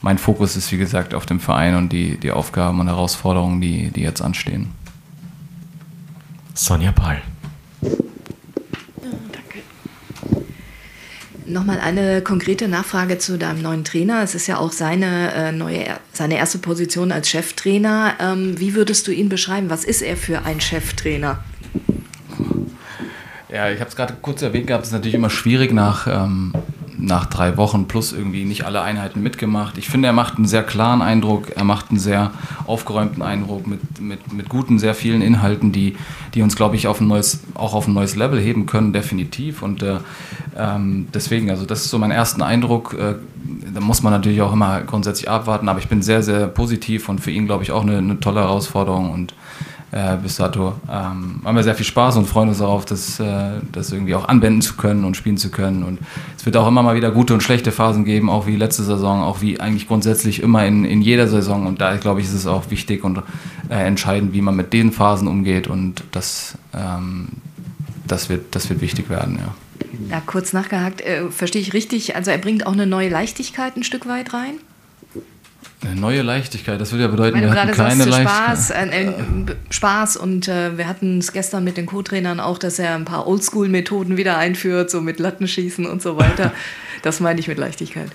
mein 0.05 0.19
Fokus 0.19 0.55
ist 0.55 0.71
wie 0.71 0.77
gesagt 0.77 1.15
auf 1.15 1.25
dem 1.25 1.41
Verein 1.41 1.77
und 1.77 1.91
die, 1.91 2.19
die 2.19 2.31
Aufgaben 2.31 2.79
und 2.79 2.89
Herausforderungen, 2.89 3.63
die, 3.63 3.91
die 3.91 4.03
jetzt 4.03 4.21
anstehen. 4.21 4.71
Sonja 6.53 6.93
Pahl. 6.93 7.23
Nochmal 11.47 11.81
eine 11.81 12.21
konkrete 12.21 12.69
Nachfrage 12.69 13.17
zu 13.17 13.39
deinem 13.39 13.63
neuen 13.63 13.83
Trainer. 13.85 14.23
Es 14.23 14.35
ist 14.35 14.47
ja 14.47 14.59
auch 14.59 14.73
seine, 14.73 15.33
äh, 15.33 15.53
neue, 15.53 15.87
seine 16.13 16.37
erste 16.37 16.59
Position 16.59 17.11
als 17.11 17.31
Cheftrainer. 17.31 18.15
Ähm, 18.21 18.61
wie 18.61 18.75
würdest 18.75 19.07
du 19.07 19.11
ihn 19.11 19.31
beschreiben? 19.31 19.71
Was 19.71 19.85
ist 19.85 20.03
er 20.03 20.19
für 20.19 20.45
ein 20.45 20.61
Cheftrainer? 20.61 21.43
Ja, 23.51 23.71
ich 23.71 23.81
habe 23.81 23.89
es 23.89 23.97
gerade 23.97 24.15
kurz 24.21 24.43
erwähnt 24.43 24.67
gehabt, 24.67 24.85
es 24.85 24.89
ist 24.91 24.95
natürlich 24.95 25.15
immer 25.15 25.31
schwierig 25.31 25.73
nach 25.73 26.07
ähm, 26.07 26.53
nach 27.07 27.27
drei 27.27 27.57
Wochen 27.57 27.87
plus 27.87 28.13
irgendwie 28.13 28.45
nicht 28.45 28.65
alle 28.65 28.83
Einheiten 28.83 29.23
mitgemacht. 29.23 29.79
Ich 29.79 29.89
finde, 29.89 30.09
er 30.09 30.13
macht 30.13 30.37
einen 30.37 30.47
sehr 30.47 30.63
klaren 30.63 31.03
Eindruck, 31.03 31.57
er 31.57 31.65
macht 31.65 31.91
einen 31.91 31.99
sehr 31.99 32.31
aufgeräumten 32.67 33.23
Eindruck 33.23 33.67
mit, 33.67 34.01
mit, 34.01 34.33
mit 34.33 34.49
guten, 34.49 34.79
sehr 34.79 34.95
vielen 34.95 35.23
Inhalten, 35.23 35.73
die, 35.73 35.97
die 36.35 36.43
uns, 36.43 36.57
glaube 36.57 36.77
ich, 36.77 36.87
auf 36.87 37.01
ein 37.01 37.09
neues, 37.09 37.41
auch 37.55 37.75
auf 37.75 37.87
ein 37.87 37.95
neues 37.95 38.17
Level 38.17 38.41
heben 38.41 38.67
können, 38.67 38.93
definitiv. 38.93 39.63
Und 39.63 39.83
äh, 39.83 39.99
ähm, 40.57 41.09
deswegen, 41.13 41.51
also 41.51 41.65
das 41.65 41.85
ist 41.85 41.91
so 41.91 41.99
mein 41.99 42.11
erster 42.11 42.45
Eindruck. 42.47 42.95
Äh, 42.95 43.15
da 43.73 43.81
muss 43.81 44.03
man 44.03 44.13
natürlich 44.13 44.41
auch 44.43 44.53
immer 44.53 44.81
grundsätzlich 44.83 45.29
abwarten, 45.29 45.69
aber 45.69 45.79
ich 45.79 45.89
bin 45.89 46.03
sehr, 46.03 46.23
sehr 46.23 46.47
positiv 46.47 47.09
und 47.09 47.21
für 47.21 47.31
ihn, 47.31 47.47
glaube 47.47 47.63
ich, 47.63 47.73
auch 47.73 47.83
eine, 47.83 47.99
eine 47.99 48.21
tolle 48.21 48.41
Herausforderung 48.41 49.11
und 49.13 49.35
äh, 49.95 50.17
bis 50.17 50.37
dato. 50.37 50.75
Ähm, 50.91 51.41
haben 51.45 51.55
wir 51.55 51.63
sehr 51.63 51.77
viel 51.77 51.87
Spaß 51.87 52.17
und 52.17 52.27
freuen 52.27 52.49
uns 52.49 52.59
darauf, 52.59 52.85
das, 52.85 53.21
äh, 53.21 53.61
das 53.71 53.93
irgendwie 53.93 54.17
auch 54.17 54.29
anwenden 54.29 54.61
zu 54.61 54.75
können 54.75 55.05
und 55.05 55.17
spielen 55.17 55.37
zu 55.37 55.51
können. 55.51 55.85
Und 55.85 56.01
es 56.37 56.45
wird 56.45 56.57
auch 56.57 56.67
immer 56.67 56.83
mal 56.83 56.97
wieder 56.97 57.13
gute 57.13 57.33
und 57.33 57.43
schlechte 57.43 57.71
Phasen 57.71 58.05
geben, 58.05 58.29
auch 58.29 58.49
wie 58.49 58.57
letzte 58.57 58.83
Saison, 58.83 59.23
auch 59.23 59.41
wie 59.41 59.61
eigentlich 59.61 59.87
grundsätzlich 59.87 60.43
immer 60.43 60.67
in, 60.67 60.85
in 60.85 61.01
jeder 61.01 61.29
Saison. 61.29 61.67
Und 61.67 61.81
da, 61.81 61.97
glaube 61.97 62.21
ich, 62.21 62.27
ist 62.27 62.35
es 62.35 62.49
auch 62.49 62.71
wichtig 62.71 63.05
und 63.05 63.23
äh, 63.71 63.87
entscheidend, 63.87 64.33
wie 64.33 64.41
man 64.41 64.57
mit 64.57 64.73
den 64.73 64.91
Phasen 64.91 65.29
umgeht. 65.29 65.69
Und 65.69 66.03
das, 66.11 66.59
ähm, 66.75 67.29
das, 68.09 68.29
wird, 68.29 68.57
das 68.57 68.69
wird 68.69 68.81
wichtig 68.81 69.09
werden, 69.09 69.39
ja. 69.39 69.55
Ja, 70.11 70.21
kurz 70.27 70.53
nachgehakt, 70.53 71.03
äh, 71.03 71.31
verstehe 71.31 71.63
ich 71.63 71.73
richtig? 71.73 72.17
Also 72.17 72.33
er 72.33 72.39
bringt 72.39 72.67
auch 72.67 72.73
eine 72.73 72.87
neue 72.87 73.11
Leichtigkeit 73.11 73.77
ein 73.77 73.85
Stück 73.85 74.09
weit 74.09 74.35
rein? 74.35 74.55
Eine 75.85 76.01
neue 76.01 76.23
Leichtigkeit, 76.23 76.81
das 76.81 76.93
würde 76.93 77.05
ja 77.05 77.11
bedeuten, 77.11 77.41
wir 77.41 77.51
hatten 77.51 77.73
keine 77.73 78.05
Leichtigkeit. 78.05 78.59
Spaß, 78.59 78.71
äh, 78.71 79.05
äh, 79.05 79.13
Spaß 79.71 80.17
und 80.17 80.49
äh, 80.49 80.79
wir 80.79 80.89
hatten 80.89 81.19
es 81.19 81.33
gestern 81.33 81.65
mit 81.65 81.77
den 81.77 81.87
Co-Trainern 81.87 82.41
auch, 82.41 82.59
dass 82.59 82.79
er 82.79 82.95
ein 82.95 83.05
paar 83.05 83.27
Oldschool-Methoden 83.27 84.17
wieder 84.17 84.39
einführt, 84.39 84.91
so 84.91 85.01
mit 85.01 85.19
Lattenschießen 85.19 85.87
und 85.87 86.01
so 86.01 86.17
weiter. 86.17 86.53
das 87.03 87.21
meine 87.21 87.39
ich 87.41 87.49
mit 87.49 87.59
Leichtigkeit. 87.59 88.11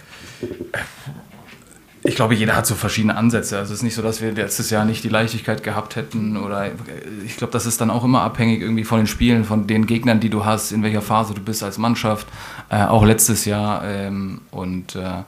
Ich 2.03 2.15
glaube, 2.15 2.33
jeder 2.33 2.55
hat 2.55 2.65
so 2.65 2.75
verschiedene 2.75 3.15
Ansätze. 3.15 3.57
Also 3.57 3.73
es 3.73 3.79
ist 3.79 3.83
nicht 3.83 3.93
so, 3.93 4.01
dass 4.01 4.21
wir 4.21 4.31
letztes 4.31 4.69
Jahr 4.69 4.85
nicht 4.85 5.03
die 5.03 5.09
Leichtigkeit 5.09 5.63
gehabt 5.63 5.97
hätten. 5.97 6.37
Oder 6.37 6.71
ich 7.25 7.35
glaube, 7.35 7.51
das 7.51 7.65
ist 7.65 7.81
dann 7.81 7.89
auch 7.89 8.05
immer 8.05 8.21
abhängig 8.21 8.61
irgendwie 8.61 8.85
von 8.85 9.01
den 9.01 9.07
Spielen, 9.07 9.43
von 9.43 9.67
den 9.67 9.85
Gegnern, 9.85 10.21
die 10.21 10.29
du 10.29 10.45
hast, 10.45 10.71
in 10.71 10.81
welcher 10.81 11.01
Phase 11.01 11.33
du 11.33 11.41
bist 11.41 11.61
als 11.61 11.77
Mannschaft. 11.77 12.25
Äh, 12.69 12.85
auch 12.85 13.03
letztes 13.03 13.43
Jahr. 13.43 13.83
Ähm, 13.83 14.41
und 14.49 14.95
äh, 14.95 15.23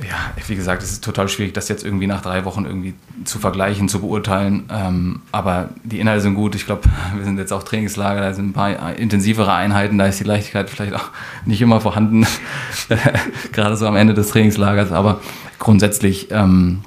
ja, 0.00 0.32
wie 0.46 0.56
gesagt, 0.56 0.82
es 0.82 0.92
ist 0.92 1.04
total 1.04 1.28
schwierig, 1.28 1.52
das 1.52 1.68
jetzt 1.68 1.84
irgendwie 1.84 2.06
nach 2.06 2.22
drei 2.22 2.44
Wochen 2.44 2.64
irgendwie 2.64 2.94
zu 3.24 3.38
vergleichen, 3.38 3.88
zu 3.88 4.00
beurteilen. 4.00 4.64
Ähm, 4.70 5.20
aber 5.32 5.68
die 5.84 6.00
Inhalte 6.00 6.22
sind 6.22 6.34
gut. 6.34 6.54
Ich 6.54 6.64
glaube, 6.64 6.88
wir 7.14 7.24
sind 7.24 7.38
jetzt 7.38 7.52
auch 7.52 7.62
Trainingslager, 7.62 8.20
da 8.20 8.32
sind 8.32 8.50
ein 8.50 8.52
paar 8.52 8.96
intensivere 8.96 9.52
Einheiten, 9.52 9.98
da 9.98 10.06
ist 10.06 10.20
die 10.20 10.24
Leichtigkeit 10.24 10.70
vielleicht 10.70 10.94
auch 10.94 11.10
nicht 11.44 11.60
immer 11.60 11.80
vorhanden, 11.80 12.26
gerade 13.52 13.76
so 13.76 13.86
am 13.86 13.96
Ende 13.96 14.14
des 14.14 14.30
Trainingslagers. 14.30 14.92
Aber 14.92 15.20
grundsätzlich 15.58 16.30
ähm, 16.30 16.82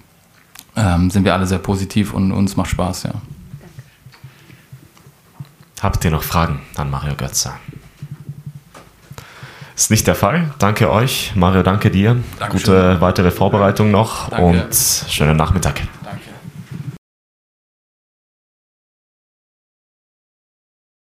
ähm, 0.75 1.11
sind 1.11 1.25
wir 1.25 1.33
alle 1.33 1.45
sehr 1.45 1.59
positiv 1.59 2.13
und 2.13 2.31
uns 2.31 2.55
macht 2.57 2.71
Spaß, 2.71 3.03
ja. 3.03 3.13
Habt 5.81 6.03
ihr 6.03 6.11
noch 6.11 6.23
Fragen 6.23 6.61
an 6.75 6.89
Mario 6.89 7.15
Götze? 7.15 7.51
Ist 9.75 9.91
nicht 9.91 10.07
der 10.07 10.15
Fall. 10.15 10.51
Danke 10.57 10.89
euch. 10.89 11.33
Mario, 11.35 11.61
danke 11.61 11.91
dir. 11.91 12.17
Dankeschön. 12.39 12.73
Gute 12.73 13.01
weitere 13.01 13.31
Vorbereitung 13.31 13.91
noch 13.91 14.29
danke. 14.29 14.45
und 14.45 14.75
schönen 15.09 15.35
Nachmittag. 15.35 15.81